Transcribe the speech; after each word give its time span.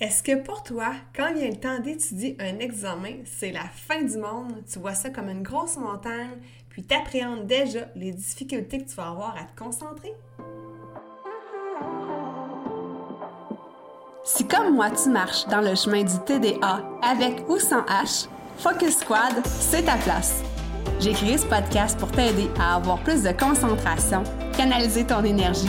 Est-ce 0.00 0.22
que 0.22 0.34
pour 0.34 0.62
toi, 0.62 0.92
quand 1.14 1.34
vient 1.34 1.50
le 1.50 1.56
temps 1.56 1.78
d'étudier 1.78 2.34
un 2.40 2.58
examen, 2.58 3.16
c'est 3.26 3.52
la 3.52 3.64
fin 3.64 4.00
du 4.00 4.16
monde, 4.16 4.62
tu 4.66 4.78
vois 4.78 4.94
ça 4.94 5.10
comme 5.10 5.28
une 5.28 5.42
grosse 5.42 5.76
montagne, 5.76 6.38
puis 6.70 6.82
tu 6.82 6.94
appréhendes 6.94 7.46
déjà 7.46 7.80
les 7.94 8.10
difficultés 8.10 8.78
que 8.78 8.88
tu 8.88 8.96
vas 8.96 9.08
avoir 9.08 9.36
à 9.36 9.44
te 9.44 9.62
concentrer? 9.62 10.14
Si 14.24 14.48
comme 14.48 14.74
moi 14.74 14.90
tu 14.90 15.10
marches 15.10 15.46
dans 15.48 15.60
le 15.60 15.74
chemin 15.74 16.02
du 16.02 16.18
TDA 16.24 16.82
avec 17.02 17.46
ou 17.46 17.58
sans 17.58 17.82
H, 17.82 18.26
Focus 18.56 19.00
Squad, 19.00 19.44
c'est 19.44 19.82
ta 19.82 19.98
place. 19.98 20.42
J'ai 20.98 21.12
créé 21.12 21.36
ce 21.36 21.44
podcast 21.44 21.98
pour 21.98 22.10
t'aider 22.10 22.48
à 22.58 22.76
avoir 22.76 23.00
plus 23.00 23.22
de 23.22 23.32
concentration, 23.32 24.24
canaliser 24.56 25.04
ton 25.04 25.22
énergie 25.24 25.68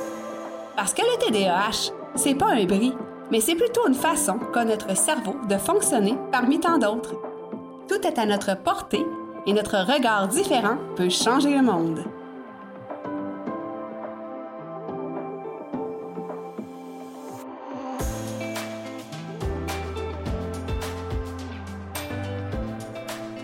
Parce 0.81 0.95
que 0.95 1.03
le 1.03 1.15
TDAH, 1.27 1.93
c'est 2.15 2.33
pas 2.33 2.53
un 2.53 2.65
bris, 2.65 2.95
mais 3.29 3.39
c'est 3.39 3.53
plutôt 3.53 3.87
une 3.87 3.93
façon 3.93 4.39
qu'a 4.51 4.65
notre 4.65 4.97
cerveau 4.97 5.35
de 5.47 5.55
fonctionner 5.55 6.15
parmi 6.31 6.59
tant 6.59 6.79
d'autres. 6.79 7.13
Tout 7.87 8.01
est 8.03 8.17
à 8.17 8.25
notre 8.25 8.57
portée 8.57 9.05
et 9.45 9.53
notre 9.53 9.77
regard 9.77 10.27
différent 10.27 10.77
peut 10.95 11.07
changer 11.09 11.55
le 11.55 11.61
monde. 11.61 12.03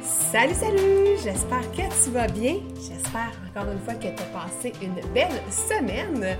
Salut, 0.01 0.55
salut! 0.55 1.17
J'espère 1.23 1.71
que 1.71 2.03
tu 2.03 2.09
vas 2.09 2.27
bien. 2.27 2.55
J'espère 2.77 3.31
encore 3.51 3.71
une 3.71 3.79
fois 3.81 3.93
que 3.93 4.07
tu 4.07 4.23
as 4.23 4.39
passé 4.39 4.73
une 4.81 4.95
belle 5.13 5.39
semaine. 5.51 6.35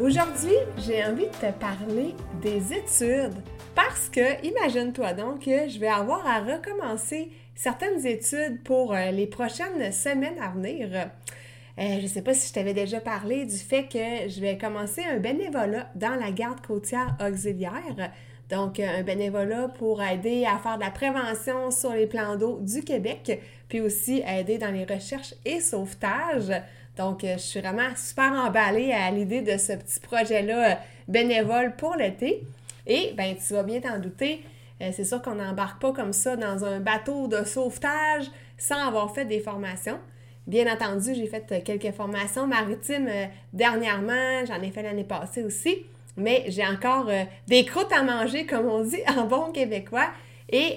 Aujourd'hui, 0.00 0.56
j'ai 0.78 1.04
envie 1.04 1.26
de 1.26 1.46
te 1.46 1.52
parler 1.58 2.14
des 2.40 2.72
études 2.72 3.36
parce 3.74 4.08
que, 4.08 4.42
imagine-toi 4.46 5.12
donc 5.12 5.44
que 5.44 5.68
je 5.68 5.78
vais 5.78 5.88
avoir 5.88 6.26
à 6.26 6.40
recommencer 6.40 7.30
certaines 7.54 8.06
études 8.06 8.62
pour 8.64 8.94
euh, 8.94 9.10
les 9.10 9.26
prochaines 9.26 9.92
semaines 9.92 10.38
à 10.40 10.52
venir. 10.52 10.88
Euh, 10.94 11.98
je 11.98 12.02
ne 12.02 12.06
sais 12.06 12.22
pas 12.22 12.32
si 12.32 12.48
je 12.48 12.54
t'avais 12.54 12.72
déjà 12.72 12.98
parlé 12.98 13.44
du 13.44 13.58
fait 13.58 13.88
que 13.88 14.26
je 14.30 14.40
vais 14.40 14.56
commencer 14.56 15.04
un 15.04 15.18
bénévolat 15.18 15.90
dans 15.96 16.18
la 16.18 16.30
garde 16.30 16.62
côtière 16.66 17.14
auxiliaire. 17.20 18.10
Donc, 18.50 18.80
euh, 18.80 18.98
un 18.98 19.02
bénévolat 19.02 19.68
pour 19.68 20.02
aider 20.02 20.44
à 20.44 20.58
faire 20.58 20.76
de 20.76 20.82
la 20.82 20.90
prévention 20.90 21.70
sur 21.70 21.92
les 21.92 22.06
plans 22.06 22.36
d'eau 22.36 22.58
du 22.60 22.82
Québec, 22.82 23.40
puis 23.68 23.80
aussi 23.80 24.22
aider 24.26 24.58
dans 24.58 24.72
les 24.72 24.84
recherches 24.84 25.34
et 25.44 25.60
sauvetages. 25.60 26.52
Donc, 26.96 27.22
euh, 27.22 27.34
je 27.34 27.42
suis 27.42 27.60
vraiment 27.60 27.94
super 27.96 28.32
emballée 28.32 28.92
à 28.92 29.10
l'idée 29.12 29.42
de 29.42 29.56
ce 29.56 29.74
petit 29.74 30.00
projet-là 30.00 30.72
euh, 30.72 30.74
bénévole 31.06 31.76
pour 31.76 31.94
l'été. 31.94 32.42
Et, 32.86 33.14
ben, 33.16 33.36
tu 33.36 33.54
vas 33.54 33.62
bien 33.62 33.80
t'en 33.80 33.98
douter, 34.00 34.42
c'est 34.80 35.04
sûr 35.04 35.20
qu'on 35.20 35.34
n'embarque 35.34 35.80
pas 35.80 35.92
comme 35.92 36.14
ça 36.14 36.36
dans 36.36 36.64
un 36.64 36.80
bateau 36.80 37.28
de 37.28 37.44
sauvetage 37.44 38.24
sans 38.56 38.88
avoir 38.88 39.14
fait 39.14 39.26
des 39.26 39.38
formations. 39.38 39.98
Bien 40.46 40.72
entendu, 40.72 41.14
j'ai 41.14 41.26
fait 41.26 41.62
quelques 41.62 41.94
formations 41.94 42.46
maritimes 42.46 43.10
dernièrement, 43.52 44.44
j'en 44.46 44.60
ai 44.62 44.70
fait 44.70 44.82
l'année 44.82 45.04
passée 45.04 45.44
aussi, 45.44 45.84
mais 46.16 46.44
j'ai 46.48 46.66
encore 46.66 47.08
des 47.46 47.64
croûtes 47.64 47.92
à 47.92 48.02
manger, 48.02 48.46
comme 48.46 48.66
on 48.66 48.82
dit 48.82 49.00
en 49.16 49.24
bon 49.24 49.52
québécois. 49.52 50.08
Et 50.52 50.76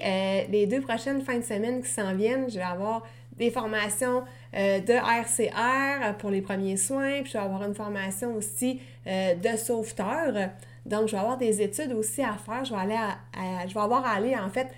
les 0.50 0.66
deux 0.66 0.80
prochaines 0.80 1.22
fins 1.22 1.38
de 1.38 1.44
semaine 1.44 1.82
qui 1.82 1.88
s'en 1.88 2.14
viennent, 2.14 2.48
je 2.48 2.56
vais 2.56 2.62
avoir 2.62 3.02
des 3.36 3.50
formations 3.50 4.22
euh, 4.54 4.80
de 4.80 4.92
RCR 4.92 6.16
pour 6.18 6.30
les 6.30 6.40
premiers 6.40 6.76
soins, 6.76 7.22
puis 7.22 7.32
je 7.32 7.38
vais 7.38 7.44
avoir 7.44 7.64
une 7.64 7.74
formation 7.74 8.34
aussi 8.36 8.80
euh, 9.06 9.34
de 9.34 9.56
sauveteur. 9.56 10.50
Donc, 10.86 11.08
je 11.08 11.12
vais 11.12 11.18
avoir 11.18 11.38
des 11.38 11.62
études 11.62 11.92
aussi 11.92 12.22
à 12.22 12.34
faire. 12.34 12.64
Je 12.64 12.72
vais, 12.72 12.80
aller 12.80 12.96
je 13.68 13.74
vais 13.74 13.80
avoir 13.80 14.04
à 14.04 14.12
aller, 14.12 14.36
en 14.36 14.48
fait, 14.48 14.68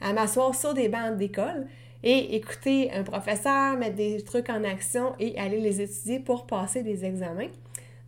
à 0.00 0.12
m'asseoir 0.12 0.54
sur 0.54 0.72
des 0.72 0.88
bancs 0.88 1.16
d'école 1.16 1.66
et 2.02 2.36
écouter 2.36 2.92
un 2.92 3.02
professeur, 3.02 3.76
mettre 3.76 3.96
des 3.96 4.22
trucs 4.22 4.48
en 4.50 4.62
action 4.62 5.14
et 5.18 5.36
aller 5.38 5.60
les 5.60 5.80
étudier 5.80 6.20
pour 6.20 6.46
passer 6.46 6.82
des 6.82 7.04
examens. 7.04 7.48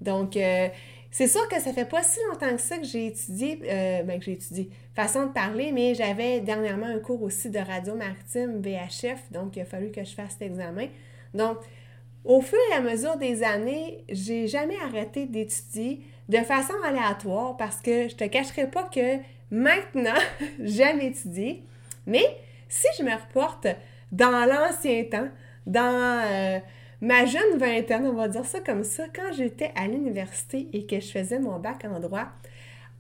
Donc, 0.00 0.36
euh, 0.36 0.68
c'est 1.10 1.26
sûr 1.26 1.46
que 1.48 1.60
ça 1.60 1.72
fait 1.72 1.84
pas 1.84 2.02
si 2.02 2.20
longtemps 2.28 2.54
que 2.54 2.60
ça 2.60 2.78
que 2.78 2.84
j'ai 2.84 3.06
étudié, 3.06 3.60
euh, 3.64 4.02
ben 4.04 4.18
que 4.18 4.24
j'ai 4.24 4.32
étudié, 4.32 4.70
façon 4.94 5.26
de 5.26 5.32
parler, 5.32 5.72
mais 5.72 5.94
j'avais 5.94 6.40
dernièrement 6.40 6.86
un 6.86 6.98
cours 6.98 7.22
aussi 7.22 7.50
de 7.50 7.58
radio 7.58 7.94
maritime 7.94 8.60
VHF, 8.60 9.32
donc 9.32 9.56
il 9.56 9.62
a 9.62 9.64
fallu 9.64 9.90
que 9.90 10.04
je 10.04 10.14
fasse 10.14 10.32
cet 10.32 10.42
examen. 10.42 10.86
Donc, 11.34 11.58
au 12.24 12.40
fur 12.40 12.58
et 12.70 12.76
à 12.76 12.80
mesure 12.80 13.16
des 13.16 13.42
années, 13.42 14.04
j'ai 14.08 14.46
jamais 14.46 14.76
arrêté 14.84 15.26
d'étudier 15.26 16.00
de 16.28 16.38
façon 16.38 16.74
aléatoire 16.84 17.56
parce 17.56 17.80
que 17.80 18.08
je 18.08 18.14
te 18.14 18.24
cacherai 18.24 18.68
pas 18.68 18.84
que 18.84 19.16
maintenant, 19.50 20.20
j'aime 20.60 21.00
étudier, 21.00 21.64
mais 22.06 22.24
si 22.68 22.86
je 22.98 23.02
me 23.02 23.12
reporte 23.12 23.66
dans 24.12 24.46
l'ancien 24.46 25.04
temps, 25.04 25.28
dans 25.66 26.22
euh, 26.24 26.58
ma 27.00 27.26
jeune 27.26 27.58
vingtaine, 27.58 28.06
on 28.06 28.14
va 28.14 28.28
dire 28.28 28.44
ça 28.44 28.60
comme 28.60 28.84
ça, 28.84 29.04
quand 29.14 29.32
j'étais 29.36 29.72
à 29.74 29.86
l'université 29.86 30.68
et 30.72 30.86
que 30.86 31.00
je 31.00 31.10
faisais 31.10 31.38
mon 31.38 31.58
bac 31.58 31.84
en 31.84 32.00
droit, 32.00 32.28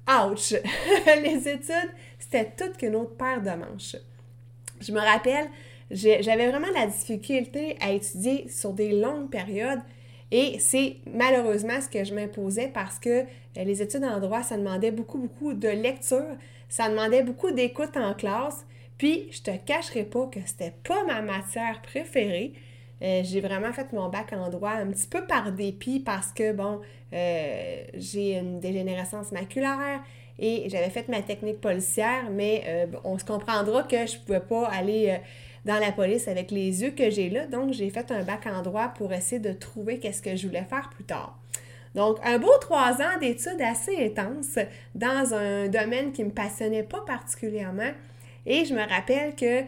ouch! 0.08 0.54
les 1.22 1.48
études, 1.48 1.90
c'était 2.18 2.50
toute 2.56 2.76
qu'une 2.76 2.96
autre 2.96 3.16
paire 3.16 3.42
de 3.42 3.50
manches. 3.50 3.96
Je 4.80 4.92
me 4.92 5.00
rappelle, 5.00 5.48
j'avais 5.90 6.48
vraiment 6.48 6.72
la 6.74 6.86
difficulté 6.86 7.76
à 7.80 7.92
étudier 7.92 8.48
sur 8.48 8.72
des 8.72 8.92
longues 8.92 9.28
périodes 9.28 9.80
et 10.30 10.58
c'est 10.60 10.96
malheureusement 11.12 11.80
ce 11.80 11.88
que 11.88 12.04
je 12.04 12.14
m'imposais 12.14 12.68
parce 12.72 12.98
que 12.98 13.08
euh, 13.10 13.24
les 13.56 13.82
études 13.82 14.04
en 14.04 14.20
droit, 14.20 14.42
ça 14.42 14.56
demandait 14.56 14.92
beaucoup, 14.92 15.18
beaucoup 15.18 15.54
de 15.54 15.68
lecture, 15.68 16.36
ça 16.68 16.88
demandait 16.88 17.22
beaucoup 17.22 17.50
d'écoute 17.50 17.96
en 17.96 18.14
classe, 18.14 18.64
puis 18.96 19.28
je 19.32 19.42
te 19.42 19.56
cacherai 19.56 20.04
pas 20.04 20.26
que 20.26 20.38
c'était 20.46 20.74
pas 20.84 21.04
ma 21.04 21.20
matière 21.20 21.82
préférée. 21.82 22.52
Euh, 23.02 23.22
j'ai 23.24 23.40
vraiment 23.40 23.72
fait 23.72 23.92
mon 23.92 24.08
bac 24.08 24.32
en 24.32 24.50
droit 24.50 24.72
un 24.72 24.86
petit 24.88 25.06
peu 25.06 25.24
par 25.24 25.52
dépit 25.52 26.00
parce 26.00 26.32
que, 26.32 26.52
bon, 26.52 26.80
euh, 27.12 27.82
j'ai 27.94 28.36
une 28.38 28.60
dégénérescence 28.60 29.32
maculaire 29.32 30.02
et 30.38 30.68
j'avais 30.68 30.90
fait 30.90 31.08
ma 31.08 31.22
technique 31.22 31.60
policière, 31.60 32.30
mais 32.30 32.62
euh, 32.66 32.86
on 33.04 33.18
se 33.18 33.24
comprendra 33.24 33.82
que 33.84 34.06
je 34.06 34.16
ne 34.16 34.20
pouvais 34.20 34.40
pas 34.40 34.68
aller 34.68 35.18
dans 35.64 35.78
la 35.78 35.92
police 35.92 36.28
avec 36.28 36.50
les 36.50 36.82
yeux 36.82 36.90
que 36.90 37.10
j'ai 37.10 37.30
là. 37.30 37.46
Donc, 37.46 37.72
j'ai 37.72 37.90
fait 37.90 38.10
un 38.10 38.22
bac 38.22 38.46
en 38.46 38.62
droit 38.62 38.88
pour 38.88 39.12
essayer 39.12 39.40
de 39.40 39.52
trouver 39.52 39.98
qu'est-ce 39.98 40.22
que 40.22 40.36
je 40.36 40.46
voulais 40.46 40.64
faire 40.64 40.90
plus 40.90 41.04
tard. 41.04 41.38
Donc, 41.94 42.18
un 42.22 42.38
beau 42.38 42.56
trois 42.60 42.92
ans 43.00 43.18
d'études 43.20 43.60
assez 43.60 43.96
intenses 44.04 44.58
dans 44.94 45.34
un 45.34 45.68
domaine 45.68 46.12
qui 46.12 46.22
ne 46.22 46.28
me 46.28 46.32
passionnait 46.32 46.84
pas 46.84 47.00
particulièrement. 47.06 47.90
Et 48.46 48.64
je 48.64 48.74
me 48.74 48.86
rappelle 48.88 49.34
que 49.34 49.62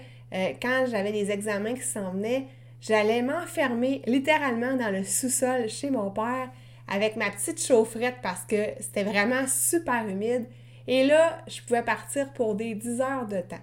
quand 0.62 0.86
j'avais 0.90 1.12
des 1.12 1.30
examens 1.30 1.74
qui 1.74 1.82
s'en 1.82 2.12
venaient, 2.12 2.46
j'allais 2.82 3.22
m'enfermer 3.22 4.02
littéralement 4.06 4.76
dans 4.76 4.90
le 4.90 5.04
sous-sol 5.04 5.70
chez 5.70 5.88
mon 5.88 6.10
père 6.10 6.50
avec 6.88 7.16
ma 7.16 7.30
petite 7.30 7.64
chaufferette 7.64 8.16
parce 8.22 8.44
que 8.44 8.56
c'était 8.80 9.04
vraiment 9.04 9.46
super 9.46 10.06
humide. 10.06 10.46
Et 10.86 11.06
là, 11.06 11.38
je 11.48 11.62
pouvais 11.62 11.82
partir 11.82 12.30
pour 12.32 12.54
des 12.54 12.74
10 12.74 13.00
heures 13.00 13.26
de 13.26 13.40
temps. 13.40 13.56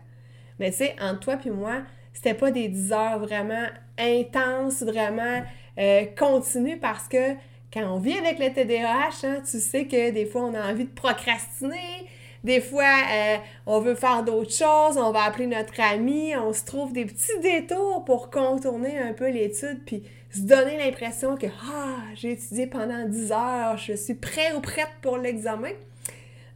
Mais 0.58 0.72
tu 0.72 0.78
sais, 0.78 0.96
entre 1.00 1.20
toi 1.20 1.38
et 1.46 1.50
moi, 1.50 1.82
c'était 2.14 2.34
pas 2.34 2.50
des 2.50 2.70
10 2.70 2.94
heures 2.94 3.20
vraiment 3.20 3.68
intenses, 3.98 4.82
vraiment 4.82 5.44
euh, 5.78 6.06
continues 6.18 6.78
parce 6.78 7.08
que 7.08 7.34
quand 7.72 7.84
on 7.84 8.00
vit 8.00 8.18
avec 8.18 8.40
le 8.40 8.52
TDAH, 8.52 9.28
hein, 9.28 9.42
tu 9.50 9.60
sais 9.60 9.86
que 9.86 10.12
des 10.12 10.26
fois 10.26 10.44
on 10.44 10.54
a 10.56 10.72
envie 10.72 10.86
de 10.86 10.94
procrastiner, 10.94 12.08
des 12.44 12.62
fois, 12.62 12.84
euh, 12.84 13.38
on 13.66 13.80
veut 13.80 13.96
faire 13.96 14.24
d'autres 14.24 14.52
choses, 14.52 14.98
on 14.98 15.12
va 15.12 15.24
appeler 15.24 15.48
notre 15.48 15.80
ami, 15.82 16.36
on 16.38 16.54
se 16.54 16.64
trouve 16.64 16.94
des 16.94 17.06
petits 17.06 17.40
détours 17.42 18.06
pour 18.06 18.30
contourner 18.30 18.98
un 18.98 19.14
peu 19.14 19.30
l'étude, 19.30 19.82
puis 19.86 20.04
se 20.32 20.42
donner 20.42 20.78
l'impression 20.78 21.36
que 21.36 21.48
ah, 21.48 21.98
j'ai 22.16 22.32
étudié 22.32 22.68
pendant 22.68 23.06
10 23.06 23.32
heures, 23.32 23.78
je 23.78 23.94
suis 23.94 24.14
prêt 24.14 24.54
ou 24.56 24.62
prête 24.62 24.92
pour 25.02 25.18
l'examen. 25.18 25.72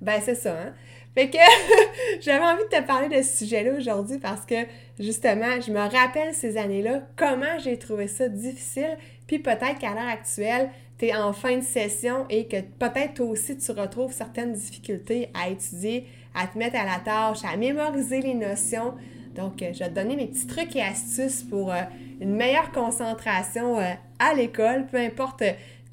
Ben, 0.01 0.21
c'est 0.24 0.35
ça, 0.35 0.53
hein? 0.53 0.74
Fait 1.15 1.30
que 1.30 1.38
j'avais 2.21 2.44
envie 2.44 2.63
de 2.63 2.75
te 2.75 2.81
parler 2.81 3.07
de 3.07 3.21
ce 3.21 3.38
sujet-là 3.39 3.74
aujourd'hui 3.77 4.18
parce 4.18 4.45
que 4.45 4.56
justement, 5.00 5.62
je 5.62 5.71
me 5.71 5.80
rappelle 5.80 6.33
ces 6.33 6.57
années-là, 6.57 7.01
comment 7.15 7.59
j'ai 7.63 7.77
trouvé 7.77 8.07
ça 8.07 8.27
difficile, 8.27 8.97
puis 9.27 9.39
peut-être 9.39 9.77
qu'à 9.80 9.91
l'heure 9.91 10.07
actuelle, 10.12 10.69
en 11.11 11.33
fin 11.33 11.57
de 11.57 11.63
session 11.63 12.25
et 12.29 12.47
que 12.47 12.61
peut-être 12.61 13.15
toi 13.15 13.25
aussi 13.25 13.57
tu 13.57 13.71
retrouves 13.71 14.13
certaines 14.13 14.53
difficultés 14.53 15.29
à 15.33 15.50
étudier, 15.50 16.07
à 16.35 16.47
te 16.47 16.57
mettre 16.57 16.77
à 16.77 16.85
la 16.85 17.00
tâche, 17.00 17.39
à 17.44 17.57
mémoriser 17.57 18.21
les 18.21 18.35
notions. 18.35 18.94
Donc, 19.35 19.61
euh, 19.61 19.73
je 19.73 19.79
vais 19.79 19.89
te 19.89 19.95
donner 19.95 20.15
mes 20.15 20.27
petits 20.27 20.47
trucs 20.47 20.75
et 20.75 20.81
astuces 20.81 21.44
pour 21.44 21.73
euh, 21.73 21.81
une 22.21 22.35
meilleure 22.35 22.71
concentration 22.71 23.79
euh, 23.79 23.94
à 24.19 24.33
l'école, 24.35 24.85
peu 24.85 24.97
importe 24.97 25.44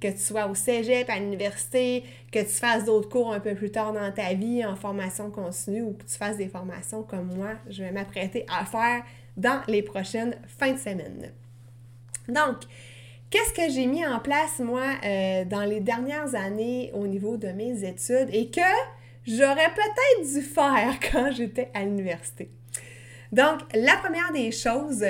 que 0.00 0.08
tu 0.08 0.18
sois 0.18 0.46
au 0.46 0.54
cégep, 0.54 1.08
à 1.10 1.18
l'université, 1.18 2.04
que 2.30 2.40
tu 2.40 2.46
fasses 2.46 2.84
d'autres 2.84 3.08
cours 3.08 3.32
un 3.32 3.40
peu 3.40 3.54
plus 3.54 3.70
tard 3.70 3.92
dans 3.92 4.12
ta 4.12 4.34
vie 4.34 4.64
en 4.64 4.76
formation 4.76 5.30
continue 5.30 5.82
ou 5.82 5.92
que 5.92 6.04
tu 6.04 6.16
fasses 6.16 6.36
des 6.36 6.48
formations 6.48 7.02
comme 7.02 7.34
moi, 7.34 7.50
je 7.68 7.82
vais 7.82 7.92
m'apprêter 7.92 8.46
à 8.48 8.64
faire 8.64 9.02
dans 9.36 9.60
les 9.68 9.82
prochaines 9.82 10.36
fins 10.46 10.72
de 10.72 10.78
semaine. 10.78 11.32
Donc, 12.28 12.56
qu'est-ce 13.30 13.52
que 13.52 13.72
j'ai 13.72 13.86
mis 13.86 14.06
en 14.06 14.18
place, 14.18 14.58
moi, 14.58 14.82
dans 15.46 15.62
les 15.62 15.80
dernières 15.80 16.34
années 16.34 16.90
au 16.94 17.06
niveau 17.06 17.36
de 17.36 17.48
mes 17.48 17.84
études 17.84 18.28
et 18.32 18.50
que 18.50 18.60
j'aurais 19.26 19.72
peut-être 19.74 20.32
dû 20.32 20.42
faire 20.42 20.98
quand 21.12 21.30
j'étais 21.32 21.70
à 21.74 21.84
l'université? 21.84 22.50
Donc, 23.32 23.60
la 23.74 23.96
première 23.96 24.32
des 24.32 24.50
choses, 24.50 25.04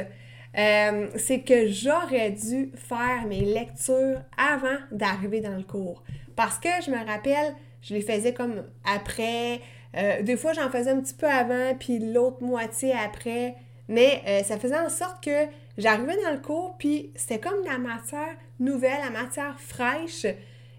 euh, 0.58 1.08
c'est 1.16 1.40
que 1.40 1.68
j'aurais 1.68 2.30
dû 2.30 2.72
faire 2.74 3.26
mes 3.26 3.40
lectures 3.40 4.20
avant 4.36 4.78
d'arriver 4.90 5.40
dans 5.40 5.56
le 5.56 5.62
cours. 5.62 6.02
Parce 6.36 6.58
que 6.58 6.68
je 6.84 6.90
me 6.90 6.98
rappelle, 7.06 7.54
je 7.82 7.94
les 7.94 8.02
faisais 8.02 8.34
comme 8.34 8.64
après. 8.84 9.60
Euh, 9.96 10.22
des 10.22 10.36
fois, 10.36 10.52
j'en 10.52 10.70
faisais 10.70 10.90
un 10.90 11.00
petit 11.00 11.14
peu 11.14 11.26
avant, 11.26 11.74
puis 11.78 11.98
l'autre 11.98 12.42
moitié 12.42 12.92
après. 12.92 13.54
Mais 13.88 14.22
euh, 14.26 14.42
ça 14.42 14.58
faisait 14.58 14.78
en 14.78 14.88
sorte 14.88 15.22
que 15.24 15.46
j'arrivais 15.78 16.16
dans 16.22 16.32
le 16.32 16.38
cours, 16.38 16.76
puis 16.78 17.12
c'était 17.16 17.40
comme 17.40 17.64
la 17.64 17.78
matière 17.78 18.36
nouvelle, 18.58 19.00
la 19.02 19.10
matière 19.10 19.58
fraîche. 19.60 20.26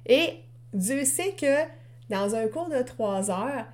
Et 0.05 0.39
Dieu 0.73 1.05
sait 1.05 1.33
que 1.33 1.65
dans 2.09 2.35
un 2.35 2.47
cours 2.47 2.69
de 2.69 2.81
trois 2.81 3.31
heures, 3.31 3.65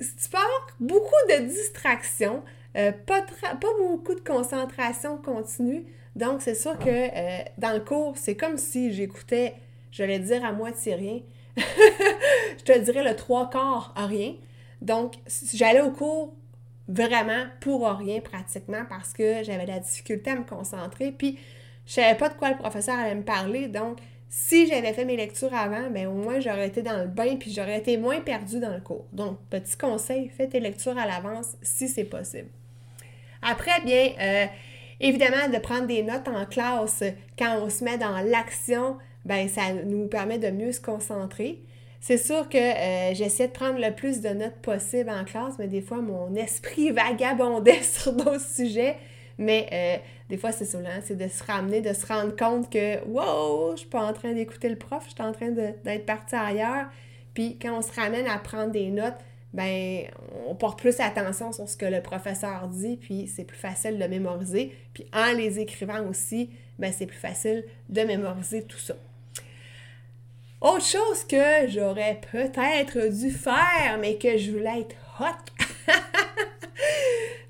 tu 0.00 0.28
peux 0.30 0.38
beaucoup 0.80 1.14
de 1.30 1.44
distractions. 1.44 2.42
Euh, 2.76 2.90
pas, 2.92 3.24
beaucoup 3.60 4.14
de 4.14 4.20
concentration 4.20 5.16
continue. 5.18 5.84
Donc, 6.16 6.42
c'est 6.42 6.54
sûr 6.54 6.78
que 6.78 6.88
euh, 6.88 7.44
dans 7.58 7.72
le 7.72 7.80
cours, 7.80 8.16
c'est 8.16 8.36
comme 8.36 8.56
si 8.56 8.92
j'écoutais, 8.92 9.54
j'allais 9.92 10.18
dire 10.18 10.44
à 10.44 10.52
moitié 10.52 10.94
rien. 10.94 11.20
je 11.56 12.64
te 12.64 12.76
dirais 12.78 13.04
le 13.04 13.14
trois 13.14 13.50
quarts 13.50 13.92
à 13.96 14.06
rien. 14.06 14.34
Donc, 14.82 15.14
j'allais 15.54 15.80
au 15.80 15.90
cours 15.90 16.34
vraiment 16.88 17.44
pour 17.60 17.86
rien 17.88 18.20
pratiquement 18.20 18.84
parce 18.88 19.12
que 19.12 19.42
j'avais 19.42 19.64
de 19.64 19.70
la 19.70 19.80
difficulté 19.80 20.30
à 20.30 20.36
me 20.36 20.44
concentrer. 20.44 21.12
Puis, 21.12 21.38
je 21.86 21.92
savais 21.92 22.16
pas 22.16 22.28
de 22.28 22.34
quoi 22.34 22.50
le 22.50 22.56
professeur 22.56 22.98
allait 22.98 23.14
me 23.14 23.22
parler. 23.22 23.68
Donc, 23.68 23.98
si 24.28 24.66
j'avais 24.66 24.92
fait 24.92 25.04
mes 25.04 25.16
lectures 25.16 25.54
avant, 25.54 25.90
ben 25.90 26.08
au 26.08 26.14
moins 26.14 26.40
j'aurais 26.40 26.66
été 26.66 26.82
dans 26.82 26.98
le 26.98 27.06
bain 27.06 27.36
puis 27.36 27.52
j'aurais 27.52 27.78
été 27.78 27.96
moins 27.96 28.20
perdue 28.20 28.58
dans 28.58 28.74
le 28.74 28.80
cours. 28.80 29.06
Donc, 29.12 29.38
petit 29.48 29.76
conseil, 29.76 30.28
fais 30.28 30.48
tes 30.48 30.60
lectures 30.60 30.98
à 30.98 31.06
l'avance 31.06 31.56
si 31.62 31.88
c'est 31.88 32.04
possible. 32.04 32.48
Après, 33.42 33.80
bien, 33.84 34.10
euh, 34.20 34.46
évidemment, 35.00 35.48
de 35.52 35.58
prendre 35.58 35.86
des 35.86 36.02
notes 36.02 36.26
en 36.26 36.46
classe 36.46 37.04
quand 37.38 37.58
on 37.62 37.70
se 37.70 37.84
met 37.84 37.98
dans 37.98 38.18
l'action, 38.20 38.98
ben 39.24 39.48
ça 39.48 39.72
nous 39.72 40.08
permet 40.08 40.38
de 40.38 40.50
mieux 40.50 40.72
se 40.72 40.80
concentrer. 40.80 41.62
C'est 42.06 42.18
sûr 42.18 42.50
que 42.50 42.58
euh, 42.58 43.14
j'essaie 43.14 43.48
de 43.48 43.52
prendre 43.54 43.80
le 43.80 43.90
plus 43.90 44.20
de 44.20 44.28
notes 44.28 44.56
possible 44.56 45.08
en 45.08 45.24
classe, 45.24 45.54
mais 45.58 45.68
des 45.68 45.80
fois, 45.80 46.02
mon 46.02 46.34
esprit 46.34 46.90
vagabondait 46.90 47.82
sur 47.82 48.12
d'autres 48.12 48.46
sujets. 48.46 48.98
Mais 49.38 49.66
euh, 49.72 49.96
des 50.28 50.36
fois, 50.36 50.52
c'est 50.52 50.66
souvent, 50.66 51.00
c'est 51.02 51.16
de 51.16 51.28
se 51.28 51.42
ramener, 51.42 51.80
de 51.80 51.94
se 51.94 52.04
rendre 52.04 52.36
compte 52.36 52.70
que, 52.70 53.02
wow, 53.06 53.70
je 53.72 53.78
suis 53.78 53.88
pas 53.88 54.04
en 54.04 54.12
train 54.12 54.34
d'écouter 54.34 54.68
le 54.68 54.76
prof, 54.76 55.02
je 55.06 55.14
suis 55.14 55.22
en 55.22 55.32
train 55.32 55.48
d'être 55.48 56.04
parti 56.04 56.34
ailleurs. 56.34 56.88
Puis 57.32 57.58
quand 57.58 57.78
on 57.78 57.80
se 57.80 57.98
ramène 57.98 58.26
à 58.26 58.36
prendre 58.36 58.70
des 58.70 58.90
notes, 58.90 59.16
ben 59.54 60.02
on 60.46 60.54
porte 60.54 60.78
plus 60.78 61.00
attention 61.00 61.52
sur 61.52 61.66
ce 61.66 61.78
que 61.78 61.86
le 61.86 62.02
professeur 62.02 62.68
dit, 62.68 62.98
puis 62.98 63.32
c'est 63.34 63.44
plus 63.44 63.56
facile 63.56 63.98
de 63.98 64.04
mémoriser. 64.04 64.74
Puis 64.92 65.06
en 65.14 65.32
les 65.32 65.58
écrivant 65.58 66.06
aussi, 66.06 66.50
ben 66.78 66.92
c'est 66.92 67.06
plus 67.06 67.16
facile 67.16 67.64
de 67.88 68.02
mémoriser 68.02 68.62
tout 68.64 68.76
ça. 68.76 68.94
Autre 70.64 70.86
chose 70.86 71.24
que 71.28 71.68
j'aurais 71.68 72.18
peut-être 72.32 73.08
dû 73.12 73.30
faire, 73.30 73.98
mais 74.00 74.16
que 74.16 74.38
je 74.38 74.50
voulais 74.50 74.80
être 74.80 74.96
hot, 75.20 75.92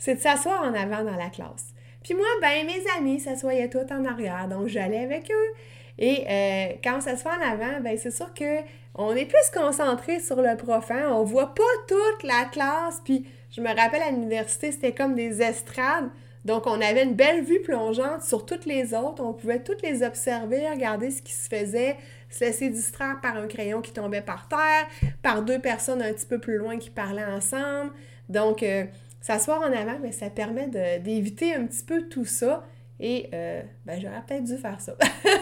c'est 0.00 0.16
de 0.16 0.20
s'asseoir 0.20 0.64
en 0.64 0.74
avant 0.74 1.04
dans 1.04 1.14
la 1.14 1.30
classe. 1.30 1.74
Puis 2.02 2.14
moi, 2.14 2.26
ben 2.40 2.66
mes 2.66 2.82
amis 2.98 3.20
s'assoyaient 3.20 3.70
tous 3.70 3.86
en 3.92 4.04
arrière, 4.04 4.48
donc 4.48 4.66
j'allais 4.66 5.04
avec 5.04 5.30
eux. 5.30 5.54
Et 5.96 6.24
euh, 6.28 6.72
quand 6.82 7.00
ça 7.02 7.16
se 7.16 7.24
en 7.24 7.40
avant, 7.40 7.80
ben 7.82 7.96
c'est 7.96 8.10
sûr 8.10 8.34
que 8.34 8.62
on 8.96 9.14
est 9.14 9.26
plus 9.26 9.48
concentré 9.54 10.18
sur 10.18 10.42
le 10.42 10.56
prof. 10.56 10.90
Hein? 10.90 11.10
On 11.12 11.22
voit 11.22 11.54
pas 11.54 11.62
toute 11.86 12.24
la 12.24 12.46
classe. 12.46 13.00
Puis 13.04 13.28
je 13.52 13.60
me 13.60 13.68
rappelle 13.68 14.02
à 14.02 14.10
l'université, 14.10 14.72
c'était 14.72 14.92
comme 14.92 15.14
des 15.14 15.40
estrades. 15.40 16.10
Donc 16.44 16.66
on 16.66 16.80
avait 16.80 17.04
une 17.04 17.14
belle 17.14 17.42
vue 17.42 17.60
plongeante 17.60 18.22
sur 18.22 18.44
toutes 18.44 18.66
les 18.66 18.94
autres. 18.94 19.22
On 19.24 19.32
pouvait 19.32 19.62
toutes 19.62 19.82
les 19.82 20.02
observer, 20.02 20.68
regarder 20.68 21.10
ce 21.10 21.22
qui 21.22 21.32
se 21.32 21.48
faisait, 21.48 21.96
se 22.28 22.44
laisser 22.44 22.68
distraire 22.68 23.18
par 23.22 23.36
un 23.36 23.46
crayon 23.46 23.80
qui 23.80 23.92
tombait 23.92 24.20
par 24.20 24.48
terre, 24.48 24.86
par 25.22 25.42
deux 25.42 25.58
personnes 25.58 26.02
un 26.02 26.12
petit 26.12 26.26
peu 26.26 26.38
plus 26.38 26.58
loin 26.58 26.78
qui 26.78 26.90
parlaient 26.90 27.24
ensemble. 27.24 27.92
Donc 28.28 28.62
euh, 28.62 28.84
s'asseoir 29.20 29.60
en 29.60 29.72
avant, 29.72 29.98
mais 30.02 30.10
ben, 30.10 30.12
ça 30.12 30.28
permet 30.28 30.68
d'éviter 30.98 31.54
un 31.54 31.64
petit 31.66 31.84
peu 31.84 32.02
tout 32.08 32.26
ça. 32.26 32.64
Et 33.00 33.28
euh, 33.32 33.62
ben, 33.86 33.98
j'aurais 34.00 34.22
peut-être 34.26 34.44
dû 34.44 34.56
faire 34.56 34.80
ça. 34.80 34.94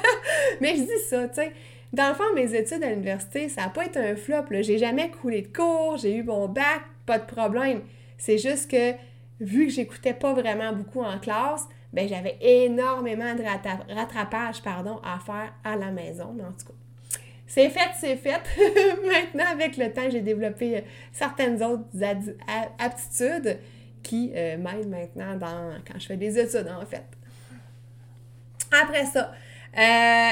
mais 0.61 0.77
je 0.77 0.83
dis 0.83 1.05
ça, 1.09 1.29
tu 1.29 1.35
sais. 1.35 1.53
Dans 1.93 2.09
le 2.09 2.15
fond, 2.15 2.25
mes 2.35 2.55
études 2.55 2.83
à 2.83 2.89
l'université, 2.89 3.51
ça 3.51 3.63
n'a 3.63 3.69
pas 3.69 3.85
été 3.85 3.99
un 3.99 4.17
flop. 4.17 4.45
J'ai 4.61 4.79
jamais 4.79 5.11
coulé 5.11 5.43
de 5.43 5.49
cours, 5.49 5.99
j'ai 5.99 6.15
eu 6.15 6.23
mon 6.23 6.49
bac, 6.49 6.81
pas 7.05 7.19
de 7.19 7.27
problème. 7.27 7.83
C'est 8.17 8.39
juste 8.39 8.71
que, 8.71 8.93
vu 9.40 9.67
que 9.67 9.73
j'écoutais 9.73 10.14
pas 10.14 10.32
vraiment 10.32 10.73
beaucoup 10.73 11.02
en 11.02 11.19
classe, 11.19 11.67
ben 11.93 12.08
j'avais 12.08 12.38
énormément 12.40 13.34
de 13.34 13.43
rattrapage 13.94 14.62
pardon, 14.62 15.00
à 15.05 15.19
faire 15.19 15.52
à 15.64 15.76
la 15.76 15.90
maison. 15.90 16.32
Mais 16.34 16.44
en 16.44 16.52
tout 16.52 16.67
cas, 16.67 16.75
c'est 17.46 17.69
fait, 17.69 17.90
c'est 18.00 18.17
fait. 18.17 18.40
Maintenant, 19.06 19.52
avec 19.52 19.76
le 19.76 19.93
temps, 19.93 20.08
j'ai 20.11 20.23
développé 20.23 20.79
euh, 20.79 20.81
certaines 21.12 21.62
autres 21.62 21.84
aptitudes 22.79 23.58
qui 24.02 24.32
euh, 24.34 24.56
m'aident 24.56 24.88
maintenant 24.88 25.37
dans, 25.37 25.75
quand 25.87 25.99
je 25.99 26.06
fais 26.06 26.17
des 26.17 26.38
études, 26.38 26.69
en 26.69 26.84
fait. 26.87 27.05
Après 28.82 29.05
ça, 29.05 29.32
euh, 29.76 30.31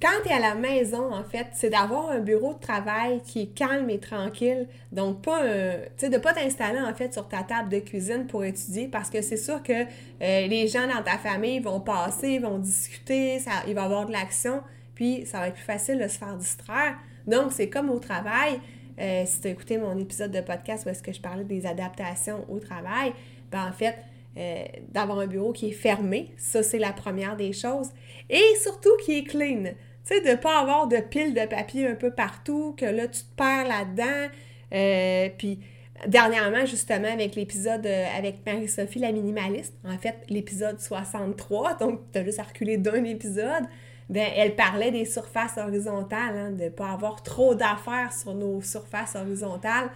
quand 0.00 0.22
tu 0.22 0.30
es 0.30 0.32
à 0.32 0.40
la 0.40 0.54
maison, 0.54 1.12
en 1.12 1.22
fait, 1.22 1.48
c'est 1.52 1.68
d'avoir 1.68 2.10
un 2.10 2.20
bureau 2.20 2.54
de 2.54 2.58
travail 2.58 3.20
qui 3.22 3.42
est 3.42 3.46
calme 3.54 3.90
et 3.90 3.98
tranquille. 3.98 4.66
Donc, 4.90 5.22
pas 5.22 5.42
un, 5.42 5.72
tu 5.72 5.88
sais, 5.98 6.08
de 6.08 6.16
pas 6.16 6.32
t'installer, 6.32 6.80
en 6.80 6.94
fait, 6.94 7.12
sur 7.12 7.28
ta 7.28 7.42
table 7.42 7.68
de 7.68 7.78
cuisine 7.78 8.26
pour 8.26 8.42
étudier 8.42 8.88
parce 8.88 9.10
que 9.10 9.20
c'est 9.20 9.36
sûr 9.36 9.62
que 9.62 9.72
euh, 9.72 10.46
les 10.46 10.66
gens 10.66 10.86
dans 10.86 11.02
ta 11.02 11.18
famille 11.18 11.60
vont 11.60 11.80
passer, 11.80 12.38
vont 12.38 12.58
discuter, 12.58 13.38
ça, 13.38 13.50
il 13.68 13.74
va 13.74 13.82
y 13.82 13.84
avoir 13.84 14.06
de 14.06 14.12
l'action, 14.12 14.62
puis 14.94 15.26
ça 15.26 15.40
va 15.40 15.48
être 15.48 15.54
plus 15.54 15.64
facile 15.64 15.98
de 15.98 16.08
se 16.08 16.16
faire 16.16 16.36
distraire. 16.36 16.96
Donc, 17.26 17.52
c'est 17.52 17.68
comme 17.68 17.90
au 17.90 17.98
travail. 17.98 18.60
Euh, 18.98 19.24
si 19.26 19.40
tu 19.40 19.48
as 19.48 19.50
écouté 19.50 19.76
mon 19.76 19.96
épisode 19.98 20.30
de 20.30 20.40
podcast 20.40 20.86
où 20.86 20.88
est-ce 20.88 21.02
que 21.02 21.12
je 21.12 21.20
parlais 21.20 21.44
des 21.44 21.66
adaptations 21.66 22.46
au 22.48 22.58
travail, 22.58 23.12
ben 23.50 23.68
en 23.68 23.72
fait, 23.72 23.96
euh, 24.38 24.64
d'avoir 24.88 25.18
un 25.18 25.26
bureau 25.26 25.52
qui 25.52 25.68
est 25.68 25.72
fermé. 25.72 26.32
Ça, 26.38 26.62
c'est 26.62 26.78
la 26.78 26.94
première 26.94 27.36
des 27.36 27.52
choses. 27.52 27.90
Et 28.30 28.42
surtout 28.62 28.96
qui 29.04 29.18
est 29.18 29.24
clean. 29.24 29.64
Tu 29.64 29.74
sais, 30.04 30.20
de 30.22 30.30
ne 30.30 30.34
pas 30.36 30.58
avoir 30.58 30.88
de 30.88 30.96
piles 30.96 31.34
de 31.34 31.44
papier 31.44 31.86
un 31.86 31.94
peu 31.94 32.10
partout, 32.10 32.74
que 32.78 32.86
là, 32.86 33.08
tu 33.08 33.20
te 33.20 33.36
perds 33.36 33.68
là-dedans. 33.68 34.32
Euh, 34.72 35.28
puis, 35.36 35.60
dernièrement, 36.06 36.64
justement, 36.64 37.12
avec 37.12 37.34
l'épisode 37.34 37.84
euh, 37.84 38.06
avec 38.16 38.46
Marie-Sophie, 38.46 39.00
la 39.00 39.12
minimaliste, 39.12 39.74
en 39.84 39.98
fait, 39.98 40.16
l'épisode 40.30 40.80
63, 40.80 41.74
donc 41.74 42.00
tu 42.10 42.18
as 42.18 42.24
juste 42.24 42.38
à 42.38 42.44
reculer 42.44 42.78
d'un 42.78 43.04
épisode, 43.04 43.64
ben, 44.08 44.26
elle 44.34 44.56
parlait 44.56 44.90
des 44.90 45.04
surfaces 45.04 45.58
horizontales, 45.58 46.36
hein, 46.38 46.50
de 46.52 46.64
ne 46.64 46.68
pas 46.70 46.90
avoir 46.90 47.22
trop 47.22 47.54
d'affaires 47.54 48.14
sur 48.14 48.34
nos 48.34 48.62
surfaces 48.62 49.14
horizontales. 49.14 49.90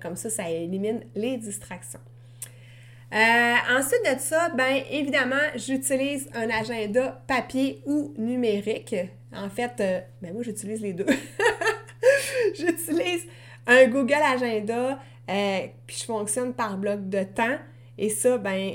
comme 0.00 0.16
ça, 0.16 0.30
ça 0.30 0.50
élimine 0.50 1.02
les 1.14 1.36
distractions. 1.36 2.00
Euh, 3.14 3.54
ensuite 3.78 4.00
de 4.04 4.18
ça, 4.18 4.48
ben 4.50 4.82
évidemment, 4.90 5.36
j'utilise 5.54 6.28
un 6.34 6.50
agenda 6.50 7.22
papier 7.28 7.80
ou 7.86 8.12
numérique. 8.18 8.96
En 9.32 9.48
fait, 9.48 9.72
euh, 9.80 10.00
ben 10.20 10.32
moi 10.32 10.42
j'utilise 10.42 10.80
les 10.80 10.92
deux. 10.92 11.06
j'utilise 12.58 13.24
un 13.66 13.86
Google 13.86 14.14
Agenda, 14.14 14.98
euh, 15.30 15.58
puis 15.86 15.98
je 16.00 16.04
fonctionne 16.04 16.52
par 16.52 16.78
bloc 16.78 17.08
de 17.08 17.22
temps. 17.22 17.58
Et 17.98 18.10
ça, 18.10 18.36
ben, 18.36 18.72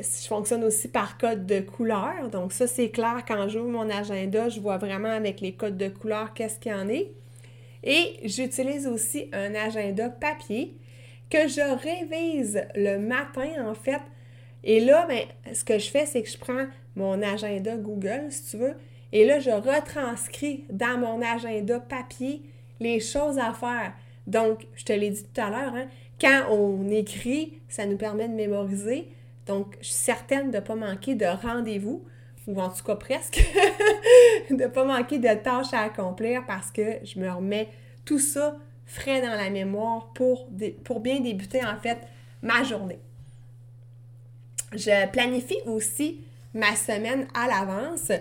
je 0.00 0.26
fonctionne 0.26 0.64
aussi 0.64 0.88
par 0.88 1.16
code 1.16 1.46
de 1.46 1.60
couleur. 1.60 2.28
Donc 2.32 2.52
ça, 2.52 2.66
c'est 2.66 2.90
clair, 2.90 3.22
quand 3.26 3.48
j'ouvre 3.48 3.68
mon 3.68 3.88
agenda, 3.88 4.48
je 4.48 4.58
vois 4.58 4.78
vraiment 4.78 5.10
avec 5.10 5.40
les 5.40 5.52
codes 5.52 5.76
de 5.76 5.88
couleur 5.88 6.34
qu'est-ce 6.34 6.58
qu'il 6.58 6.72
y 6.72 6.74
en 6.74 6.88
est. 6.88 7.12
Et 7.84 8.18
j'utilise 8.24 8.88
aussi 8.88 9.28
un 9.32 9.54
agenda 9.54 10.08
papier 10.08 10.76
que 11.30 11.48
je 11.48 11.76
révise 11.82 12.64
le 12.74 12.98
matin, 12.98 13.68
en 13.68 13.74
fait. 13.74 14.00
Et 14.62 14.80
là, 14.80 15.06
ben, 15.06 15.24
ce 15.54 15.64
que 15.64 15.78
je 15.78 15.90
fais, 15.90 16.06
c'est 16.06 16.22
que 16.22 16.28
je 16.28 16.38
prends 16.38 16.66
mon 16.96 17.20
agenda 17.22 17.76
Google, 17.76 18.26
si 18.30 18.50
tu 18.50 18.56
veux, 18.58 18.74
Et 19.12 19.24
là, 19.24 19.38
je 19.38 19.50
retranscris 19.50 20.64
dans 20.70 20.98
mon 20.98 21.22
agenda 21.22 21.78
papier 21.80 22.42
les 22.80 22.98
choses 23.00 23.38
à 23.38 23.52
faire. 23.52 23.92
Donc, 24.26 24.66
je 24.74 24.84
te 24.84 24.92
l'ai 24.92 25.10
dit 25.10 25.22
tout 25.22 25.40
à 25.40 25.50
l'heure, 25.50 25.74
hein, 25.74 25.86
quand 26.20 26.46
on 26.50 26.88
écrit, 26.90 27.60
ça 27.68 27.86
nous 27.86 27.96
permet 27.96 28.28
de 28.28 28.34
mémoriser. 28.34 29.08
Donc, 29.46 29.76
je 29.80 29.86
suis 29.86 29.94
certaine 29.94 30.50
de 30.50 30.56
ne 30.56 30.62
pas 30.62 30.74
manquer 30.74 31.14
de 31.14 31.26
rendez-vous, 31.26 32.04
ou 32.46 32.60
en 32.60 32.68
tout 32.70 32.84
cas 32.84 32.96
presque, 32.96 33.40
de 34.50 34.54
ne 34.54 34.66
pas 34.66 34.84
manquer 34.84 35.18
de 35.18 35.34
tâches 35.34 35.72
à 35.72 35.82
accomplir 35.82 36.44
parce 36.46 36.70
que 36.70 36.98
je 37.04 37.18
me 37.18 37.30
remets 37.30 37.68
tout 38.04 38.18
ça 38.18 38.56
frais 38.86 39.20
dans 39.20 39.34
la 39.34 39.50
mémoire 39.50 40.12
pour, 40.14 40.48
bien 40.50 41.20
débuter 41.20 41.64
en 41.64 41.78
fait 41.80 41.98
ma 42.42 42.62
journée. 42.62 42.98
Je 44.72 45.08
planifie 45.10 45.58
aussi 45.66 46.20
ma 46.52 46.74
semaine 46.76 47.26
à 47.34 47.46
l'avance. 47.46 48.12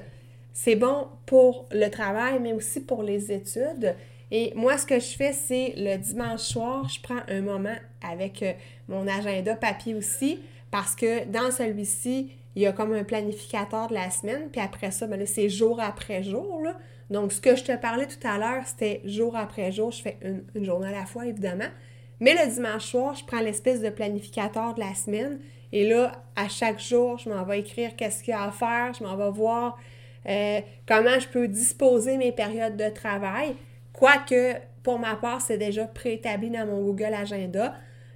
C'est 0.54 0.76
bon 0.76 1.08
pour 1.26 1.68
le 1.72 1.90
travail, 1.90 2.40
mais 2.40 2.54
aussi 2.54 2.80
pour 2.80 3.02
les 3.02 3.32
études. 3.32 3.96
Et 4.30 4.54
moi, 4.56 4.78
ce 4.78 4.86
que 4.86 5.00
je 5.00 5.16
fais, 5.16 5.34
c'est 5.34 5.74
le 5.78 5.98
dimanche 5.98 6.42
soir, 6.42 6.88
je 6.90 7.00
prends 7.02 7.22
un 7.28 7.42
moment 7.42 7.76
avec 8.02 8.42
euh, 8.42 8.54
mon 8.88 9.08
agenda 9.08 9.56
papier 9.56 9.94
aussi, 9.94 10.40
parce 10.72 10.96
que 10.96 11.26
dans 11.26 11.52
celui-ci, 11.52 12.32
il 12.56 12.62
y 12.62 12.66
a 12.66 12.72
comme 12.72 12.94
un 12.94 13.04
planificateur 13.04 13.88
de 13.88 13.94
la 13.94 14.10
semaine, 14.10 14.50
puis 14.52 14.62
après 14.62 14.92
ça, 14.92 15.08
ben 15.08 15.26
c'est 15.26 15.50
jour 15.50 15.80
après 15.80 16.24
jour. 16.24 16.62
Donc, 17.14 17.32
ce 17.32 17.40
que 17.40 17.56
je 17.56 17.64
te 17.64 17.78
parlais 17.78 18.08
tout 18.08 18.28
à 18.28 18.40
l'heure, 18.40 18.64
c'était 18.66 19.00
jour 19.06 19.36
après 19.36 19.72
jour. 19.72 19.92
Je 19.92 20.02
fais 20.02 20.18
une, 20.24 20.66
journée 20.66 20.88
à 20.88 20.92
la 20.92 21.06
fois, 21.06 21.28
évidemment. 21.28 21.70
Mais 22.20 22.34
le 22.34 22.52
dimanche 22.52 22.86
soir, 22.86 23.14
je 23.14 23.24
prends 23.24 23.40
l'espèce 23.40 23.82
de 23.82 23.90
planificateur 23.90 24.74
de 24.74 24.80
la 24.80 24.96
semaine. 24.96 25.40
Et 25.72 25.88
là, 25.88 26.12
à 26.36 26.50
chaque 26.50 26.80
jour, 26.80 27.20
je 27.20 27.30
m'en 27.30 27.44
vais 27.44 27.60
écrire 27.60 27.96
qu'est-ce 27.96 28.24
qu'il 28.24 28.32
y 28.32 28.36
a 28.36 28.46
à 28.46 28.52
faire. 28.52 28.94
Je 28.98 29.04
m'en 29.04 29.16
vais 29.16 29.30
voir 29.30 29.78
euh, 30.28 30.60
comment 30.88 31.20
je 31.20 31.28
peux 31.28 31.48
disposer 31.48 32.18
mes 32.18 32.32
périodes 32.32 32.78
de 32.78 32.90
travail. 32.90 33.56
Quoique, 33.92 34.56
pour 34.82 34.98
ma 34.98 35.16
part, 35.16 35.40
c'est 35.40 35.60
déjà 35.60 35.86
préétabli 35.86 36.50
dans 36.50 36.66
mon 36.66 36.82
Google 36.82 37.14
Agenda. 37.14 37.76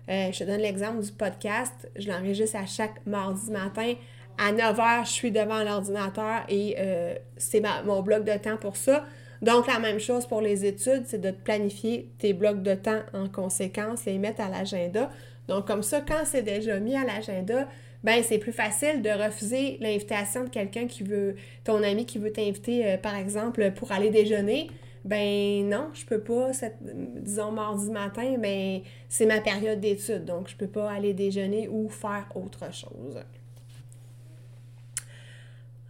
Euh, 0.10 0.32
je 0.32 0.39
te 0.39 0.44
donne 0.44 0.62
l'exemple 0.62 1.04
du 1.04 1.12
podcast. 1.12 1.88
Je 1.98 2.08
l'enregistre 2.08 2.58
à 2.58 2.66
chaque 2.66 3.06
mardi 3.06 3.51
matin. 3.51 3.94
À 4.38 4.51
9 4.51 4.77
h, 4.77 5.06
je 5.06 5.12
suis 5.12 5.32
devant 5.32 5.63
l'ordinateur 5.63 6.44
et 6.48 6.75
euh, 6.77 7.15
c'est 7.38 7.63
mon 7.86 8.01
bloc 8.01 8.24
de 8.24 8.38
temps 8.38 8.58
pour 8.58 8.75
ça. 8.75 9.03
Donc, 9.41 9.67
la 9.67 9.79
même 9.79 10.00
chose 10.00 10.25
pour 10.25 10.41
les 10.41 10.65
études, 10.65 11.03
c'est 11.06 11.22
de 11.22 11.32
planifier 11.32 12.10
tes 12.17 12.34
blocs 12.34 12.62
de 12.62 12.74
temps 12.74 13.01
en 13.13 13.27
conséquence, 13.27 14.06
les 14.06 14.17
mettre 14.17 14.41
à 14.41 14.50
l'agenda. 14.50 15.12
Donc, 15.48 15.65
comme 15.65 15.84
ça, 15.84 16.01
quand 16.01 16.24
c'est 16.25 16.41
déjà 16.41 16.79
mis 16.79 16.96
à 16.96 17.03
l'agenda, 17.03 17.67
ben 18.03 18.24
c'est 18.24 18.38
plus 18.38 18.51
facile 18.51 19.01
de 19.01 19.10
refuser 19.10 19.77
l'invitation 19.79 20.44
de 20.44 20.50
quelqu'un 20.50 20.88
qui 20.88 21.03
veut, 21.03 21.36
ton 21.63 21.82
ami 21.84 22.06
qui 22.06 22.20
veut 22.20 22.32
t'inviter, 22.32 22.86
euh, 22.86 22.98
par 22.98 23.15
exemple, 23.15 23.72
pour 23.72 23.91
aller 23.91 24.10
déjeuner. 24.10 24.70
Ben 25.06 25.67
non, 25.67 25.89
je 25.94 26.06
peux 26.06 26.20
pas, 26.20 26.51
disons 26.82 27.51
mardi 27.51 27.89
matin, 27.91 28.36
ben 28.39 28.82
c'est 29.08 29.25
ma 29.25 29.39
période 29.39 29.79
d'études, 29.79 30.25
donc 30.25 30.50
je 30.50 30.56
peux 30.56 30.67
pas 30.67 30.91
aller 30.91 31.13
déjeuner 31.13 31.70
ou 31.70 31.88
faire 31.89 32.27
autre 32.36 32.74
chose. 32.74 33.24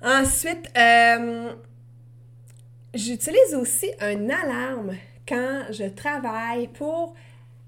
Ensuite, 0.01 0.72
euh, 0.77 1.54
j'utilise 2.94 3.56
aussi 3.56 3.92
une 4.01 4.32
alarme 4.32 4.96
quand 5.27 5.63
je 5.72 5.86
travaille 5.86 6.68
pour 6.68 7.16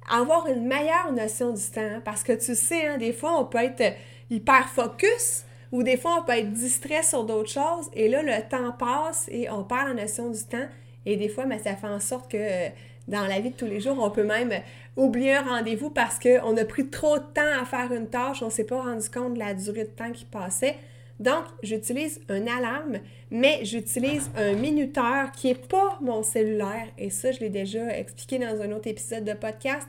avoir 0.09 0.47
une 0.47 0.65
meilleure 0.65 1.11
notion 1.11 1.53
du 1.53 1.63
temps. 1.63 2.01
Parce 2.03 2.23
que 2.23 2.33
tu 2.33 2.55
sais, 2.55 2.87
hein, 2.87 2.97
des 2.97 3.13
fois, 3.13 3.39
on 3.39 3.45
peut 3.45 3.59
être 3.59 3.95
hyper 4.29 4.69
focus 4.69 5.43
ou 5.71 5.83
des 5.83 5.97
fois, 5.97 6.17
on 6.19 6.23
peut 6.23 6.33
être 6.33 6.51
distrait 6.51 7.03
sur 7.03 7.23
d'autres 7.23 7.49
choses. 7.49 7.89
Et 7.93 8.07
là, 8.09 8.21
le 8.21 8.47
temps 8.47 8.71
passe 8.71 9.27
et 9.29 9.49
on 9.49 9.63
perd 9.63 9.89
la 9.89 10.01
notion 10.03 10.29
du 10.29 10.43
temps. 10.43 10.67
Et 11.05 11.15
des 11.15 11.29
fois, 11.29 11.45
ça 11.63 11.75
fait 11.75 11.87
en 11.87 11.99
sorte 11.99 12.31
que 12.31 12.37
euh, 12.37 12.69
dans 13.07 13.25
la 13.25 13.39
vie 13.39 13.49
de 13.49 13.55
tous 13.55 13.65
les 13.65 13.79
jours, 13.79 13.97
on 13.99 14.11
peut 14.11 14.23
même 14.23 14.51
oublier 14.95 15.35
un 15.35 15.43
rendez-vous 15.43 15.89
parce 15.89 16.19
qu'on 16.19 16.57
a 16.57 16.65
pris 16.65 16.87
trop 16.89 17.17
de 17.17 17.23
temps 17.23 17.61
à 17.61 17.65
faire 17.65 17.91
une 17.91 18.07
tâche, 18.07 18.41
on 18.43 18.47
ne 18.47 18.51
s'est 18.51 18.65
pas 18.65 18.81
rendu 18.81 19.09
compte 19.09 19.33
de 19.33 19.39
la 19.39 19.53
durée 19.53 19.85
de 19.85 19.89
temps 19.89 20.11
qui 20.11 20.25
passait. 20.25 20.75
Donc, 21.19 21.43
j'utilise 21.63 22.21
une 22.29 22.47
alarme, 22.47 22.99
mais 23.29 23.65
j'utilise 23.65 24.31
un 24.37 24.53
minuteur 24.53 25.31
qui 25.33 25.47
n'est 25.47 25.55
pas 25.55 25.97
mon 26.01 26.23
cellulaire. 26.23 26.87
Et 26.97 27.09
ça, 27.09 27.31
je 27.31 27.41
l'ai 27.41 27.49
déjà 27.49 27.97
expliqué 27.97 28.39
dans 28.39 28.61
un 28.61 28.71
autre 28.71 28.87
épisode 28.87 29.25
de 29.25 29.33
podcast. 29.33 29.87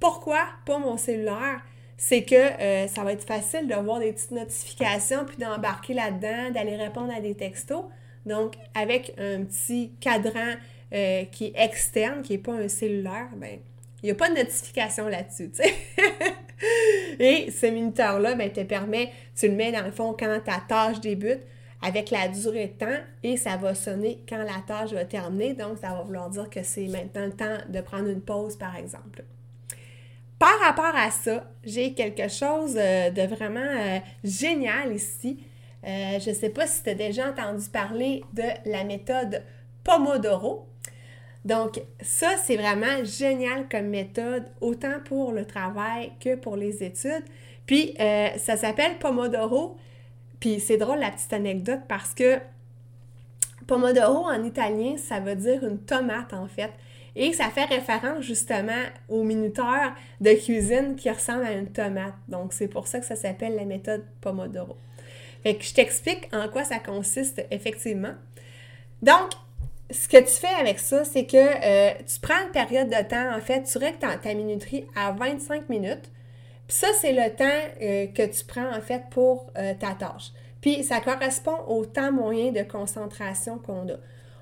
Pourquoi 0.00 0.40
pas 0.64 0.78
mon 0.78 0.96
cellulaire? 0.96 1.60
C'est 1.96 2.24
que 2.24 2.34
euh, 2.34 2.88
ça 2.88 3.04
va 3.04 3.12
être 3.12 3.24
facile 3.24 3.68
de 3.68 3.74
voir 3.74 4.00
des 4.00 4.12
petites 4.12 4.30
notifications, 4.30 5.24
puis 5.26 5.36
d'embarquer 5.36 5.94
là-dedans, 5.94 6.50
d'aller 6.50 6.76
répondre 6.76 7.12
à 7.14 7.20
des 7.20 7.34
textos. 7.34 7.84
Donc, 8.24 8.54
avec 8.74 9.14
un 9.18 9.44
petit 9.44 9.92
cadran 10.00 10.54
euh, 10.94 11.24
qui 11.24 11.46
est 11.46 11.62
externe, 11.62 12.22
qui 12.22 12.32
n'est 12.32 12.38
pas 12.38 12.54
un 12.54 12.68
cellulaire, 12.68 13.28
ben, 13.36 13.58
il 14.04 14.08
n'y 14.08 14.10
a 14.10 14.16
pas 14.16 14.28
de 14.28 14.34
notification 14.34 15.08
là-dessus, 15.08 15.50
tu 15.50 15.62
sais. 15.62 15.74
Et 17.18 17.50
ce 17.50 17.64
minuteur-là, 17.64 18.34
ben, 18.34 18.52
te 18.52 18.60
permet, 18.60 19.10
tu 19.34 19.48
le 19.48 19.54
mets 19.54 19.72
dans 19.72 19.82
le 19.82 19.92
fond 19.92 20.14
quand 20.18 20.40
ta 20.44 20.60
tâche 20.68 21.00
débute 21.00 21.40
avec 21.80 22.10
la 22.10 22.28
durée 22.28 22.66
de 22.66 22.84
temps 22.84 23.02
et 23.22 23.38
ça 23.38 23.56
va 23.56 23.74
sonner 23.74 24.22
quand 24.28 24.36
la 24.36 24.62
tâche 24.66 24.92
va 24.92 25.06
terminer. 25.06 25.54
Donc, 25.54 25.78
ça 25.78 25.88
va 25.88 26.02
vouloir 26.02 26.28
dire 26.28 26.50
que 26.50 26.62
c'est 26.62 26.86
maintenant 26.88 27.24
le 27.24 27.32
temps 27.32 27.56
de 27.66 27.80
prendre 27.80 28.10
une 28.10 28.20
pause, 28.20 28.56
par 28.56 28.76
exemple. 28.76 29.24
Par 30.38 30.58
rapport 30.60 30.94
à 30.94 31.10
ça, 31.10 31.50
j'ai 31.64 31.94
quelque 31.94 32.28
chose 32.28 32.76
euh, 32.76 33.08
de 33.08 33.22
vraiment 33.22 33.60
euh, 33.60 34.00
génial 34.22 34.92
ici. 34.92 35.42
Euh, 35.82 36.18
je 36.20 36.28
ne 36.28 36.34
sais 36.34 36.50
pas 36.50 36.66
si 36.66 36.82
tu 36.82 36.90
as 36.90 36.94
déjà 36.94 37.30
entendu 37.30 37.70
parler 37.70 38.22
de 38.34 38.70
la 38.70 38.84
méthode 38.84 39.42
Pomodoro. 39.82 40.68
Donc, 41.44 41.82
ça, 42.00 42.36
c'est 42.42 42.56
vraiment 42.56 43.04
génial 43.04 43.68
comme 43.68 43.86
méthode, 43.86 44.44
autant 44.60 45.00
pour 45.04 45.32
le 45.32 45.44
travail 45.44 46.12
que 46.18 46.36
pour 46.36 46.56
les 46.56 46.82
études. 46.82 47.24
Puis, 47.66 47.94
euh, 48.00 48.28
ça 48.38 48.56
s'appelle 48.56 48.98
Pomodoro. 48.98 49.76
Puis, 50.40 50.60
c'est 50.60 50.78
drôle 50.78 51.00
la 51.00 51.10
petite 51.10 51.32
anecdote 51.32 51.80
parce 51.86 52.14
que 52.14 52.38
Pomodoro 53.66 54.26
en 54.26 54.42
italien, 54.42 54.96
ça 54.96 55.20
veut 55.20 55.36
dire 55.36 55.64
une 55.64 55.78
tomate 55.78 56.32
en 56.32 56.46
fait. 56.46 56.70
Et 57.16 57.32
ça 57.32 57.48
fait 57.48 57.64
référence 57.64 58.24
justement 58.24 58.82
au 59.08 59.22
minuteur 59.22 59.94
de 60.20 60.32
cuisine 60.32 60.96
qui 60.96 61.08
ressemble 61.10 61.44
à 61.44 61.52
une 61.52 61.68
tomate. 61.68 62.14
Donc, 62.28 62.52
c'est 62.52 62.68
pour 62.68 62.88
ça 62.88 63.00
que 63.00 63.06
ça 63.06 63.16
s'appelle 63.16 63.54
la 63.54 63.64
méthode 63.64 64.04
Pomodoro. 64.20 64.76
Fait 65.42 65.54
que 65.54 65.64
je 65.64 65.74
t'explique 65.74 66.28
en 66.32 66.48
quoi 66.48 66.64
ça 66.64 66.78
consiste 66.78 67.44
effectivement. 67.50 68.14
Donc, 69.02 69.30
ce 69.90 70.08
que 70.08 70.16
tu 70.18 70.30
fais 70.32 70.54
avec 70.60 70.78
ça, 70.78 71.04
c'est 71.04 71.26
que 71.26 71.36
euh, 71.36 71.92
tu 72.06 72.18
prends 72.20 72.40
une 72.44 72.52
période 72.52 72.88
de 72.88 73.08
temps, 73.08 73.34
en 73.34 73.40
fait, 73.40 73.64
tu 73.64 73.78
règles 73.78 73.98
ta, 73.98 74.34
minuterie 74.34 74.86
à 74.96 75.12
25 75.12 75.68
minutes. 75.68 76.10
Puis 76.66 76.76
ça, 76.76 76.88
c'est 76.98 77.12
le 77.12 77.34
temps 77.34 77.44
euh, 77.82 78.06
que 78.06 78.26
tu 78.26 78.44
prends, 78.44 78.74
en 78.74 78.80
fait, 78.80 79.02
pour 79.10 79.50
euh, 79.58 79.74
ta 79.74 79.94
tâche. 79.94 80.32
Puis 80.60 80.82
ça 80.82 81.00
correspond 81.00 81.58
au 81.68 81.84
temps 81.84 82.10
moyen 82.10 82.50
de 82.50 82.62
concentration 82.62 83.58
qu'on 83.58 83.88
a. 83.90 83.96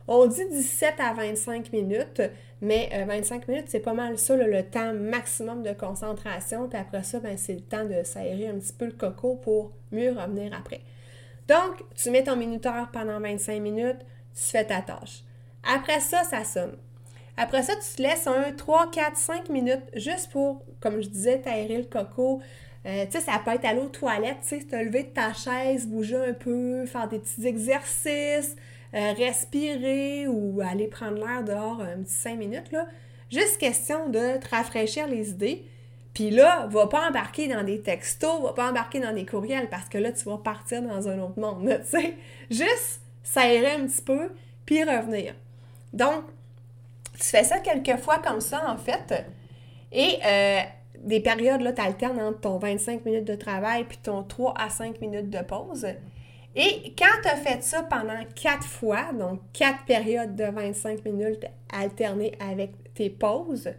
On 0.06 0.26
dit 0.26 0.48
17 0.50 0.94
à 0.98 1.12
25 1.14 1.72
minutes, 1.72 2.22
mais 2.60 2.90
25 3.06 3.48
minutes, 3.48 3.64
c'est 3.68 3.80
pas 3.80 3.92
mal 3.92 4.18
ça, 4.18 4.36
le 4.36 4.62
temps 4.62 4.92
maximum 4.92 5.62
de 5.62 5.72
concentration. 5.72 6.68
Puis 6.68 6.78
après 6.78 7.02
ça, 7.02 7.18
ben, 7.18 7.36
c'est 7.36 7.54
le 7.54 7.60
temps 7.60 7.84
de 7.84 8.02
s'aérer 8.04 8.48
un 8.48 8.54
petit 8.54 8.72
peu 8.72 8.86
le 8.86 8.92
coco 8.92 9.36
pour 9.36 9.72
mieux 9.90 10.10
revenir 10.12 10.52
après. 10.54 10.80
Donc, 11.48 11.82
tu 11.96 12.10
mets 12.10 12.22
ton 12.22 12.36
minuteur 12.36 12.88
pendant 12.92 13.18
25 13.18 13.60
minutes, 13.60 14.00
tu 14.34 14.42
fais 14.42 14.64
ta 14.64 14.80
tâche. 14.80 15.24
Après 15.64 16.00
ça, 16.00 16.24
ça 16.24 16.44
sonne. 16.44 16.76
Après 17.36 17.62
ça, 17.62 17.74
tu 17.74 17.96
te 17.96 18.02
laisses 18.02 18.26
un 18.26 18.52
3, 18.52 18.90
4, 18.90 19.16
5 19.16 19.48
minutes 19.48 19.82
juste 19.94 20.30
pour, 20.30 20.62
comme 20.80 21.00
je 21.02 21.08
disais, 21.08 21.40
t'aérer 21.40 21.78
le 21.78 21.84
coco. 21.84 22.42
Euh, 22.84 23.04
tu 23.06 23.12
sais, 23.12 23.20
ça 23.20 23.40
peut 23.44 23.52
être 23.52 23.64
aller 23.64 23.80
aux 23.80 23.88
toilettes, 23.88 24.38
tu 24.42 24.58
sais, 24.58 24.64
te 24.64 24.76
lever 24.76 25.04
de 25.04 25.08
ta 25.08 25.32
chaise, 25.32 25.86
bouger 25.86 26.16
un 26.16 26.32
peu, 26.32 26.84
faire 26.86 27.08
des 27.08 27.20
petits 27.20 27.46
exercices, 27.46 28.56
euh, 28.94 29.12
respirer 29.12 30.26
ou 30.26 30.60
aller 30.60 30.88
prendre 30.88 31.16
l'air 31.16 31.44
dehors 31.44 31.80
un 31.80 32.02
petit 32.02 32.12
5 32.12 32.38
minutes, 32.38 32.72
là. 32.72 32.86
Juste 33.30 33.58
question 33.58 34.10
de 34.10 34.36
te 34.38 34.48
rafraîchir 34.50 35.06
les 35.06 35.30
idées. 35.30 35.64
Puis 36.12 36.28
là, 36.28 36.66
va 36.70 36.86
pas 36.86 37.08
embarquer 37.08 37.48
dans 37.48 37.62
des 37.64 37.80
textos, 37.80 38.42
va 38.42 38.52
pas 38.52 38.68
embarquer 38.68 39.00
dans 39.00 39.14
des 39.14 39.24
courriels 39.24 39.70
parce 39.70 39.88
que 39.88 39.96
là, 39.96 40.12
tu 40.12 40.24
vas 40.24 40.36
partir 40.36 40.82
dans 40.82 41.08
un 41.08 41.18
autre 41.20 41.40
monde, 41.40 41.66
tu 41.90 41.98
sais. 41.98 42.14
Juste 42.50 43.00
s'aérer 43.22 43.72
un 43.72 43.86
petit 43.86 44.02
peu, 44.02 44.32
puis 44.66 44.84
revenir. 44.84 45.34
Donc, 45.92 46.24
tu 47.14 47.24
fais 47.24 47.44
ça 47.44 47.58
quelques 47.58 47.98
fois 48.00 48.18
comme 48.18 48.40
ça, 48.40 48.70
en 48.70 48.76
fait. 48.76 49.26
Et 49.92 50.18
euh, 50.24 50.60
des 50.98 51.20
périodes, 51.20 51.60
là, 51.60 51.72
tu 51.72 51.80
alternes 51.80 52.20
entre 52.20 52.40
ton 52.40 52.58
25 52.58 53.04
minutes 53.04 53.26
de 53.26 53.34
travail 53.34 53.84
puis 53.84 53.98
ton 53.98 54.22
3 54.22 54.54
à 54.58 54.70
5 54.70 55.00
minutes 55.00 55.30
de 55.30 55.40
pause. 55.40 55.86
Et 56.54 56.94
quand 56.98 57.20
tu 57.22 57.28
as 57.28 57.36
fait 57.36 57.62
ça 57.62 57.82
pendant 57.82 58.20
quatre 58.34 58.66
fois, 58.66 59.12
donc 59.12 59.40
quatre 59.52 59.84
périodes 59.84 60.36
de 60.36 60.44
25 60.44 61.04
minutes 61.04 61.46
alternées 61.72 62.32
avec 62.40 62.72
tes 62.94 63.08
pauses, 63.08 63.70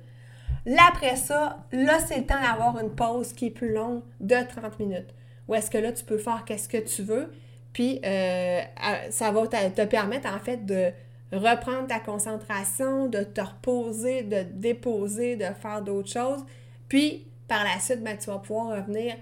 là, 0.66 0.82
après 0.90 1.16
ça, 1.16 1.66
là, 1.72 2.00
c'est 2.00 2.18
le 2.18 2.26
temps 2.26 2.42
d'avoir 2.42 2.80
une 2.80 2.90
pause 2.90 3.34
qui 3.34 3.48
est 3.48 3.52
plus 3.52 3.74
longue 3.74 4.02
de 4.20 4.36
30 4.36 4.80
minutes. 4.80 5.14
Ou 5.48 5.56
est-ce 5.56 5.70
que 5.70 5.78
là, 5.78 5.92
tu 5.92 6.04
peux 6.04 6.18
faire 6.18 6.46
qu'est-ce 6.46 6.70
que 6.70 6.78
tu 6.78 7.04
veux, 7.04 7.32
Puis, 7.74 8.00
euh, 8.06 8.62
ça 9.10 9.32
va 9.32 9.46
te 9.48 9.86
permettre, 9.86 10.34
en 10.34 10.40
fait, 10.40 10.66
de 10.66 10.92
reprendre 11.34 11.88
ta 11.88 12.00
concentration, 12.00 13.08
de 13.08 13.24
te 13.24 13.42
reposer, 13.42 14.24
de 14.24 14.44
déposer, 14.54 15.36
de 15.36 15.46
faire 15.60 15.82
d'autres 15.82 16.12
choses. 16.12 16.44
Puis, 16.88 17.26
par 17.48 17.64
la 17.64 17.80
suite, 17.80 18.04
ben, 18.04 18.18
tu 18.18 18.30
vas 18.30 18.38
pouvoir 18.38 18.78
revenir 18.78 19.16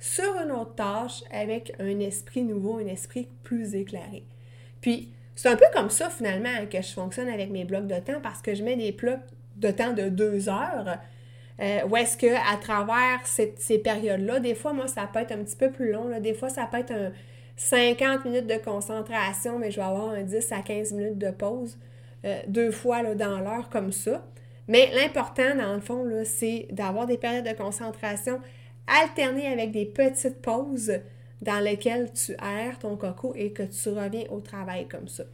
sur 0.00 0.38
une 0.42 0.52
autre 0.52 0.74
tâche 0.74 1.22
avec 1.32 1.72
un 1.78 1.98
esprit 2.00 2.42
nouveau, 2.42 2.78
un 2.78 2.86
esprit 2.86 3.28
plus 3.42 3.74
éclairé. 3.74 4.24
Puis, 4.80 5.12
c'est 5.34 5.48
un 5.48 5.56
peu 5.56 5.66
comme 5.74 5.90
ça, 5.90 6.10
finalement, 6.10 6.66
que 6.70 6.80
je 6.80 6.92
fonctionne 6.92 7.28
avec 7.28 7.50
mes 7.50 7.64
blocs 7.64 7.86
de 7.86 7.98
temps 7.98 8.20
parce 8.22 8.42
que 8.42 8.54
je 8.54 8.62
mets 8.62 8.76
des 8.76 8.92
blocs 8.92 9.20
de 9.56 9.70
temps 9.70 9.92
de 9.92 10.08
deux 10.08 10.48
heures. 10.48 10.98
Euh, 11.60 11.80
ou 11.88 11.96
est-ce 11.96 12.16
que 12.16 12.26
à 12.26 12.56
travers 12.56 13.20
ces 13.24 13.78
périodes-là, 13.78 14.40
des 14.40 14.54
fois, 14.54 14.72
moi, 14.72 14.86
ça 14.86 15.08
peut 15.12 15.18
être 15.20 15.32
un 15.32 15.42
petit 15.42 15.56
peu 15.56 15.70
plus 15.70 15.92
long. 15.92 16.18
Des 16.20 16.34
fois, 16.34 16.48
ça 16.48 16.66
peut 16.70 16.78
être 16.78 16.92
un 16.92 17.12
50 17.58 18.24
minutes 18.24 18.46
de 18.46 18.56
concentration, 18.56 19.58
mais 19.58 19.70
je 19.70 19.76
vais 19.76 19.86
avoir 19.86 20.10
un 20.10 20.22
10 20.22 20.52
à 20.52 20.62
15 20.62 20.92
minutes 20.92 21.18
de 21.18 21.30
pause 21.30 21.76
euh, 22.24 22.40
deux 22.46 22.70
fois 22.70 23.02
là, 23.02 23.14
dans 23.14 23.40
l'heure 23.40 23.68
comme 23.68 23.92
ça. 23.92 24.24
Mais 24.68 24.90
l'important, 24.94 25.56
dans 25.56 25.74
le 25.74 25.80
fond, 25.80 26.06
c'est 26.24 26.68
d'avoir 26.70 27.06
des 27.06 27.18
périodes 27.18 27.46
de 27.46 27.52
concentration 27.52 28.40
alternées 28.86 29.48
avec 29.48 29.72
des 29.72 29.86
petites 29.86 30.40
pauses 30.40 30.92
dans 31.42 31.58
lesquelles 31.60 32.12
tu 32.12 32.32
aères 32.34 32.78
ton 32.78 32.96
coco 32.96 33.32
et 33.36 33.52
que 33.52 33.64
tu 33.64 33.88
reviens 33.88 34.24
au 34.30 34.40
travail 34.40 34.86
comme 34.86 35.08
ça. 35.08 35.24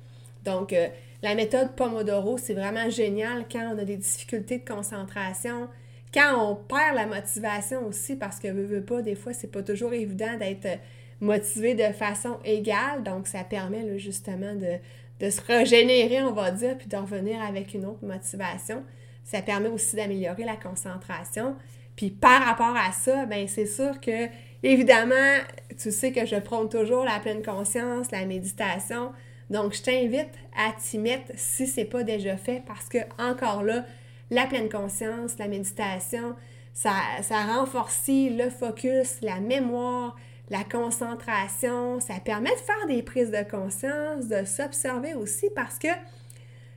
Donc, 0.45 0.73
euh, 0.73 0.89
la 1.23 1.35
méthode 1.35 1.75
Pomodoro, 1.75 2.39
c'est 2.39 2.55
vraiment 2.55 2.89
génial 2.89 3.45
quand 3.51 3.75
on 3.75 3.79
a 3.79 3.85
des 3.85 3.97
difficultés 3.97 4.59
de 4.59 4.65
concentration, 4.65 5.69
quand 6.13 6.39
on 6.39 6.55
perd 6.55 6.95
la 6.95 7.07
motivation 7.07 7.87
aussi, 7.87 8.17
parce 8.17 8.39
que, 8.39 8.49
veut, 8.49 8.65
veut 8.65 8.85
pas, 8.85 9.03
des 9.03 9.15
fois, 9.15 9.33
c'est 9.33 9.51
pas 9.51 9.63
toujours 9.63 9.93
évident 9.93 10.37
d'être 10.39 10.79
motivé 11.25 11.75
de 11.75 11.93
façon 11.93 12.39
égale. 12.45 13.03
Donc, 13.03 13.27
ça 13.27 13.43
permet 13.45 13.99
justement 13.99 14.55
de, 14.55 14.79
de, 15.21 15.31
se 15.31 15.41
régénérer, 15.41 16.23
on 16.23 16.33
va 16.33 16.51
dire, 16.51 16.77
puis 16.79 16.87
de 16.87 16.97
revenir 16.97 17.43
avec 17.43 17.75
une 17.75 17.87
autre 17.87 18.05
motivation. 18.05 18.85
Ça 19.25 19.43
permet 19.43 19.69
aussi 19.69 19.97
d'améliorer 19.97 20.45
la 20.45 20.57
concentration. 20.57 21.57
Puis 21.97 22.11
par 22.11 22.43
rapport 22.43 22.77
à 22.77 22.93
ça, 22.93 23.25
ben 23.27 23.47
c'est 23.49 23.67
sûr 23.67 24.01
que, 24.01 24.29
évidemment, 24.63 25.39
tu 25.81 25.91
sais 25.91 26.13
que 26.13 26.27
je 26.27 26.37
prône 26.37 26.69
toujours 26.69 27.05
la 27.05 27.21
pleine 27.21 27.43
conscience, 27.43 28.11
la 28.11 28.27
méditation. 28.27 29.13
Donc, 29.51 29.75
je 29.75 29.83
t'invite 29.83 30.33
à 30.57 30.73
t'y 30.73 30.99
mettre 30.99 31.33
si 31.37 31.67
ce 31.67 31.81
n'est 31.81 31.87
pas 31.87 32.03
déjà 32.03 32.37
fait 32.37 32.63
parce 32.67 32.89
que, 32.89 32.99
encore 33.19 33.63
là, 33.63 33.85
la 34.31 34.47
pleine 34.47 34.69
conscience, 34.69 35.39
la 35.39 35.49
méditation, 35.49 36.35
ça, 36.73 36.93
ça 37.23 37.43
renforce 37.43 38.09
le 38.09 38.51
focus, 38.51 39.19
la 39.23 39.39
mémoire, 39.39 40.17
la 40.51 40.65
concentration. 40.65 42.01
Ça 42.01 42.15
permet 42.25 42.51
de 42.51 42.61
faire 42.61 42.87
des 42.89 43.03
prises 43.03 43.31
de 43.31 43.43
conscience, 43.49 44.29
de 44.29 44.45
s'observer 44.45 45.15
aussi 45.15 45.49
parce 45.55 45.79
que, 45.79 45.89
tu 45.89 45.95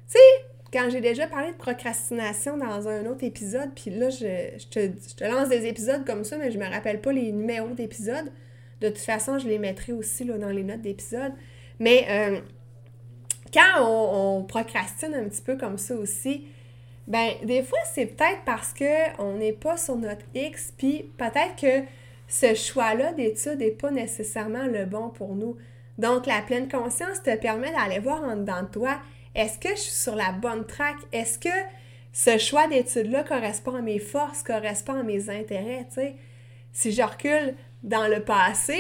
sais, 0.08 0.20
quand 0.72 0.90
j'ai 0.90 1.02
déjà 1.02 1.28
parlé 1.28 1.52
de 1.52 1.58
procrastination 1.58 2.58
dans 2.58 2.88
un 2.88 3.06
autre 3.06 3.24
épisode, 3.24 3.70
puis 3.76 3.92
là, 3.92 4.10
je, 4.10 4.68
te, 4.68 5.24
lance 5.24 5.50
des 5.50 5.66
épisodes 5.66 6.06
comme 6.06 6.24
ça, 6.24 6.38
mais 6.38 6.52
je 6.52 6.58
me 6.58 6.66
rappelle 6.70 7.02
pas 7.02 7.14
les 7.14 7.32
numéros 7.32 7.70
d'épisodes. 7.70 8.32
De 8.82 8.90
toute 8.90 9.00
façon, 9.00 9.40
je 9.40 9.48
les 9.48 9.60
mettrai 9.60 9.94
aussi 9.94 10.26
dans 10.26 10.50
les 10.50 10.64
notes 10.64 10.82
d'épisode. 10.82 11.32
Mais 11.80 12.06
euh, 12.10 12.40
quand 13.54 13.82
on, 13.82 14.44
procrastine 14.44 15.14
un 15.16 15.24
petit 15.30 15.42
peu 15.42 15.58
comme 15.58 15.78
ça 15.78 15.96
aussi, 15.96 16.48
ben 17.08 17.32
des 17.44 17.64
fois, 17.64 17.80
c'est 17.94 18.06
peut-être 18.06 18.44
parce 18.46 18.74
qu'on 18.74 19.38
n'est 19.38 19.54
pas 19.54 19.78
sur 19.78 19.96
notre 19.96 20.26
X, 20.36 20.74
puis 20.78 21.10
peut-être 21.18 21.56
que 21.60 21.88
ce 22.28 22.54
choix-là 22.54 23.14
d'études 23.14 23.60
n'est 23.60 23.72
pas 23.72 23.92
nécessairement 23.92 24.66
le 24.66 24.86
bon 24.86 25.10
pour 25.10 25.36
nous. 25.36 25.58
Donc, 25.98 26.26
la 26.26 26.42
pleine 26.42 26.70
conscience 26.70 27.24
te 27.24 27.36
permet 27.36 27.72
d'aller 27.72 28.00
voir 28.00 28.24
en 28.24 28.36
dedans 28.36 28.64
de 28.64 28.68
toi, 28.68 29.00
est-ce 29.34 29.58
que 29.58 29.70
je 29.70 29.82
suis 29.82 29.92
sur 29.92 30.16
la 30.16 30.32
bonne 30.32 30.66
track? 30.66 30.98
Est-ce 31.12 31.40
que 31.40 31.50
ce 32.12 32.38
choix 32.38 32.68
d'études-là 32.68 33.24
correspond 33.24 33.76
à 33.76 33.82
mes 33.82 34.00
forces, 34.00 34.44
correspond 34.44 35.00
à 35.00 35.04
mes 35.04 35.30
intérêts? 35.30 35.88
Si 36.74 36.92
je 36.92 37.02
recule 37.02 37.56
dans 37.84 38.08
le 38.08 38.22
passé, 38.22 38.80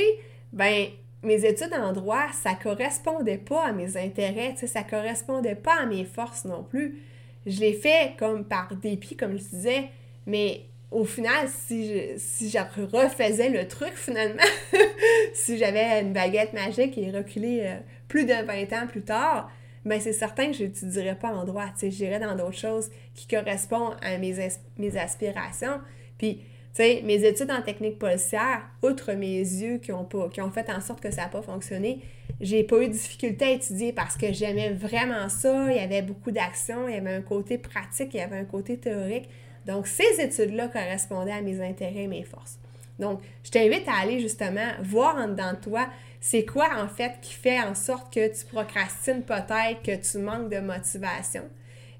ben 0.53 0.87
mes 1.23 1.45
études 1.45 1.73
en 1.73 1.93
droit, 1.93 2.27
ça 2.43 2.53
correspondait 2.53 3.37
pas 3.37 3.67
à 3.67 3.71
mes 3.71 3.97
intérêts, 3.97 4.55
ça 4.55 4.83
correspondait 4.83 5.55
pas 5.55 5.75
à 5.81 5.85
mes 5.85 6.05
forces 6.05 6.45
non 6.45 6.63
plus. 6.63 7.01
Je 7.45 7.59
l'ai 7.59 7.73
fait 7.73 8.15
comme 8.17 8.45
par 8.45 8.75
dépit, 8.75 9.15
comme 9.15 9.37
je 9.37 9.43
disais, 9.43 9.89
mais 10.25 10.65
au 10.91 11.03
final, 11.03 11.47
si 11.49 11.87
je, 11.87 12.17
si 12.17 12.49
je 12.49 12.57
refaisais 12.95 13.49
le 13.49 13.67
truc 13.67 13.93
finalement, 13.93 14.41
si 15.33 15.57
j'avais 15.57 16.01
une 16.01 16.13
baguette 16.13 16.53
magique 16.53 16.97
et 16.97 17.11
reculé 17.11 17.61
euh, 17.63 17.75
plus 18.07 18.25
de 18.25 18.33
20 18.33 18.73
ans 18.73 18.87
plus 18.87 19.01
tard, 19.01 19.51
ben 19.83 19.99
c'est 19.99 20.13
certain 20.13 20.47
que 20.47 20.53
je 20.53 20.63
n'étudierais 20.63 21.15
pas 21.15 21.29
en 21.29 21.45
droit. 21.45 21.65
J'irais 21.81 22.19
dans 22.19 22.35
d'autres 22.35 22.57
choses 22.57 22.89
qui 23.15 23.27
correspondent 23.27 23.95
à 24.01 24.17
mes, 24.17 24.49
mes 24.77 24.97
aspirations. 24.97 25.79
Puis, 26.17 26.37
tu 26.73 26.83
sais, 26.83 27.01
mes 27.03 27.23
études 27.25 27.51
en 27.51 27.61
technique 27.61 27.97
policière, 27.99 28.61
outre 28.83 29.13
mes 29.13 29.39
yeux 29.39 29.77
qui 29.77 29.91
ont, 29.91 30.05
pas, 30.05 30.29
qui 30.29 30.41
ont 30.41 30.51
fait 30.51 30.69
en 30.69 30.81
sorte 30.81 31.01
que 31.01 31.11
ça 31.11 31.23
n'a 31.23 31.27
pas 31.29 31.41
fonctionné, 31.41 32.01
j'ai 32.39 32.63
pas 32.63 32.81
eu 32.81 32.87
de 32.87 32.93
difficulté 32.93 33.45
à 33.45 33.51
étudier 33.51 33.93
parce 33.93 34.15
que 34.15 34.31
j'aimais 34.31 34.71
vraiment 34.71 35.27
ça. 35.29 35.71
Il 35.71 35.77
y 35.77 35.79
avait 35.79 36.01
beaucoup 36.01 36.31
d'actions, 36.31 36.87
il 36.87 36.95
y 36.95 36.97
avait 36.97 37.15
un 37.15 37.21
côté 37.21 37.57
pratique, 37.57 38.13
il 38.13 38.17
y 38.17 38.21
avait 38.21 38.37
un 38.37 38.45
côté 38.45 38.77
théorique. 38.77 39.29
Donc, 39.67 39.87
ces 39.87 40.21
études-là 40.21 40.69
correspondaient 40.69 41.33
à 41.33 41.41
mes 41.41 41.61
intérêts 41.61 42.03
et 42.03 42.07
mes 42.07 42.23
forces. 42.23 42.57
Donc, 42.99 43.21
je 43.43 43.51
t'invite 43.51 43.87
à 43.87 44.01
aller 44.01 44.19
justement 44.19 44.71
voir 44.81 45.17
en 45.17 45.27
dedans 45.27 45.53
de 45.53 45.57
toi, 45.57 45.87
c'est 46.19 46.45
quoi 46.45 46.69
en 46.77 46.87
fait 46.87 47.13
qui 47.21 47.33
fait 47.33 47.59
en 47.59 47.75
sorte 47.75 48.11
que 48.13 48.27
tu 48.27 48.45
procrastines 48.45 49.21
peut-être, 49.21 49.83
que 49.83 49.95
tu 49.95 50.17
manques 50.17 50.49
de 50.49 50.59
motivation. 50.59 51.43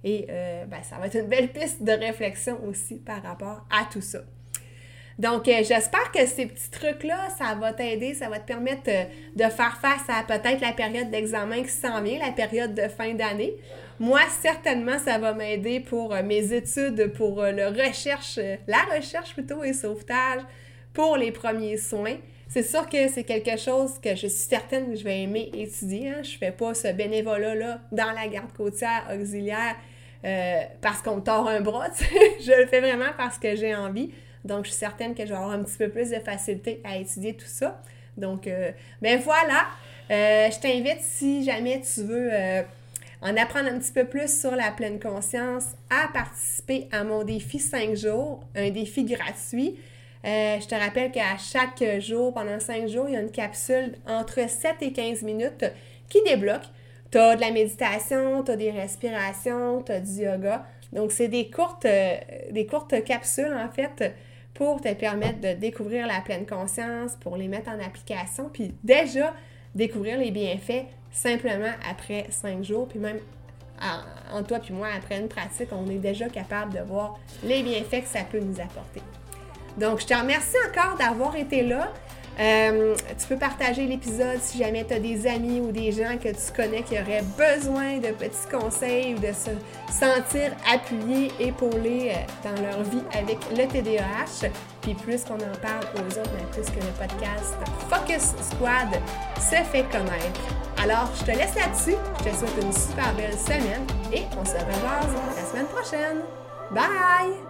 Et 0.04 0.26
euh, 0.30 0.66
ben, 0.66 0.82
ça 0.84 0.98
va 0.98 1.08
être 1.08 1.18
une 1.18 1.28
belle 1.28 1.50
piste 1.52 1.84
de 1.84 1.92
réflexion 1.92 2.60
aussi 2.66 2.96
par 2.96 3.22
rapport 3.22 3.66
à 3.70 3.86
tout 3.92 4.02
ça. 4.02 4.20
Donc, 5.20 5.48
euh, 5.48 5.64
j'espère 5.64 6.12
que 6.12 6.26
ces 6.28 6.46
petits 6.46 6.70
trucs-là, 6.70 7.30
ça 7.38 7.56
va 7.56 7.74
t'aider, 7.74 8.14
ça 8.14 8.30
va 8.30 8.40
te 8.40 8.46
permettre 8.46 8.84
euh, 8.88 9.04
de 9.36 9.44
faire 9.50 9.80
face 9.82 10.08
à 10.08 10.24
peut-être 10.24 10.62
la 10.62 10.74
période 10.74 11.10
d'examen 11.10 11.64
qui 11.64 11.70
s'en 11.70 12.02
vient, 12.04 12.20
la 12.20 12.32
période 12.32 12.76
de 12.76 12.88
fin 12.88 13.14
d'année. 13.16 13.56
Moi, 14.00 14.22
certainement, 14.42 15.00
ça 15.00 15.18
va 15.18 15.34
m'aider 15.34 15.80
pour 15.80 16.14
mes 16.24 16.54
études, 16.54 17.14
pour 17.14 17.42
le 17.42 17.68
recherche, 17.68 18.40
la 18.68 18.96
recherche 18.96 19.34
plutôt 19.34 19.64
et 19.64 19.74
sauvetage, 19.74 20.42
pour 20.94 21.18
les 21.18 21.32
premiers 21.32 21.78
soins. 21.78 22.18
C'est 22.50 22.64
sûr 22.64 22.88
que 22.88 23.10
c'est 23.10 23.24
quelque 23.24 23.58
chose 23.58 24.00
que 24.00 24.12
je 24.12 24.28
suis 24.28 24.30
certaine 24.30 24.92
que 24.92 24.96
je 24.96 25.04
vais 25.04 25.22
aimer 25.22 25.52
étudier. 25.54 26.10
Hein. 26.10 26.24
Je 26.24 26.34
ne 26.34 26.38
fais 26.38 26.52
pas 26.52 26.74
ce 26.74 26.92
bénévolat-là 26.94 27.82
dans 27.92 28.12
la 28.12 28.28
garde 28.28 28.54
côtière 28.56 29.04
auxiliaire 29.14 29.76
euh, 30.24 30.62
parce 30.82 31.02
qu'on 31.02 31.18
me 31.18 31.22
tord 31.22 31.48
un 31.50 31.60
bras. 31.60 31.88
je 32.00 32.62
le 32.62 32.68
fais 32.68 32.80
vraiment 32.80 33.12
parce 33.18 33.38
que 33.38 33.56
j'ai 33.56 33.76
envie. 33.76 34.12
Donc, 34.46 34.64
je 34.64 34.70
suis 34.70 34.80
certaine 34.80 35.14
que 35.14 35.24
je 35.24 35.30
vais 35.30 35.36
avoir 35.36 35.52
un 35.52 35.64
petit 35.64 35.78
peu 35.78 35.90
plus 35.90 36.10
de 36.10 36.20
facilité 36.20 36.82
à 36.86 36.98
étudier 36.98 37.34
tout 37.34 37.46
ça. 37.48 37.82
Donc, 38.16 38.48
euh, 38.48 38.72
ben 39.02 39.20
voilà. 39.20 39.66
Euh, 40.10 40.50
je 40.50 40.60
t'invite, 40.60 41.02
si 41.02 41.44
jamais 41.44 41.82
tu 41.82 42.04
veux 42.04 42.30
en 43.22 43.36
apprendre 43.36 43.70
un 43.70 43.80
petit 43.80 43.92
peu 43.92 44.06
plus 44.06 44.40
sur 44.40 44.52
la 44.52 44.72
pleine 44.72 45.00
conscience, 45.00 45.66
à 45.90 46.08
participer 46.14 46.88
à 46.92 47.04
mon 47.04 47.24
défi 47.24 47.60
5 47.60 47.96
jours, 47.96 48.44
un 48.56 48.70
défi 48.70 49.06
gratuit. 49.06 49.80
Euh, 50.26 50.60
je 50.60 50.68
te 50.68 50.76
rappelle 50.76 51.12
qu'à 51.12 51.38
chaque 51.38 51.84
jour, 52.00 52.34
pendant 52.34 52.60
5 52.60 52.88
jours, 52.88 53.06
il 53.08 53.14
y 53.14 53.18
a 53.18 53.22
une 53.22 53.32
capsule 53.32 53.96
entre 54.08 54.50
7 54.50 54.76
et 54.82 54.92
15 54.92 55.24
minutes 55.24 55.66
qui 56.10 56.22
débloque. 56.24 56.64
Tu 57.12 57.18
as 57.18 57.36
de 57.36 57.42
la 57.42 57.52
méditation, 57.52 58.44
tu 58.44 58.52
as 58.52 58.56
des 58.56 58.72
respirations, 58.72 59.82
tu 59.82 59.92
as 59.92 60.00
du 60.00 60.24
yoga. 60.24 60.66
Donc, 60.94 61.12
c'est 61.12 61.28
des 61.28 61.50
courtes, 61.50 61.86
euh, 61.86 62.16
des 62.52 62.66
courtes 62.66 63.04
capsules, 63.04 63.54
en 63.54 63.70
fait, 63.70 64.14
pour 64.54 64.82
te 64.82 64.94
permettre 64.94 65.40
de 65.40 65.54
découvrir 65.54 66.08
la 66.08 66.22
pleine 66.22 66.46
conscience, 66.46 67.16
pour 67.20 67.38
les 67.38 67.48
mettre 67.48 67.70
en 67.70 67.80
application, 67.80 68.50
puis 68.52 68.74
déjà 68.84 69.34
découvrir 69.76 70.18
les 70.18 70.32
bienfaits 70.32 70.86
simplement 71.18 71.72
après 71.90 72.28
5 72.30 72.64
jours, 72.64 72.88
puis 72.88 73.00
même 73.00 73.20
en 74.34 74.44
toi 74.44 74.60
puis 74.60 74.74
moi, 74.74 74.88
après 74.96 75.20
une 75.20 75.28
pratique, 75.28 75.70
on 75.72 75.90
est 75.90 76.00
déjà 76.00 76.30
capable 76.30 76.74
de 76.74 76.80
voir 76.80 77.20
les 77.44 77.64
bienfaits 77.64 78.02
que 78.02 78.08
ça 78.08 78.24
peut 78.24 78.40
nous 78.40 78.60
apporter. 78.60 79.02
Donc, 79.78 80.02
je 80.02 80.08
te 80.08 80.14
remercie 80.14 80.58
encore 80.70 80.98
d'avoir 80.98 81.36
été 81.36 81.64
là. 81.64 81.92
Euh, 82.40 82.96
tu 83.20 83.28
peux 83.28 83.38
partager 83.38 83.86
l'épisode 83.86 84.40
si 84.42 84.60
jamais 84.60 84.86
tu 84.86 84.94
as 84.94 85.00
des 85.00 85.26
amis 85.26 85.60
ou 85.60 85.72
des 85.72 85.92
gens 85.92 86.18
que 86.22 86.30
tu 86.30 86.54
connais 86.56 86.84
qui 86.84 86.94
auraient 86.94 87.24
besoin 87.38 87.98
de 87.98 88.10
petits 88.10 88.48
conseils 88.52 89.16
ou 89.16 89.20
de 89.20 89.34
se 89.34 89.52
sentir 89.92 90.52
appuyés, 90.72 91.32
épaulés 91.40 92.12
euh, 92.12 92.50
dans 92.50 92.62
leur 92.62 92.84
vie 92.84 93.02
avec 93.14 93.40
le 93.52 93.68
TDAH. 93.68 94.50
Puis 94.82 94.94
plus 94.94 95.24
qu'on 95.24 95.36
en 95.36 95.58
parle 95.62 95.86
aux 95.96 96.20
autres, 96.20 96.50
plus 96.52 96.66
que 96.66 96.80
le 96.80 96.92
podcast 96.98 97.56
Focus 97.90 98.34
Squad 98.52 99.02
se 99.38 99.64
fait 99.72 99.84
connaître. 99.92 100.42
Alors, 100.82 101.10
je 101.20 101.26
te 101.26 101.32
laisse 101.32 101.56
là-dessus. 101.56 101.98
Je 102.20 102.30
te 102.30 102.36
souhaite 102.36 102.64
une 102.64 102.74
super 102.74 103.14
belle 103.16 103.38
semaine 103.38 103.86
et 104.14 104.24
on 104.40 104.46
se 104.46 104.54
revoit 104.54 105.02
la 105.36 105.44
semaine 105.44 105.68
prochaine. 105.68 106.22
Bye! 106.72 107.47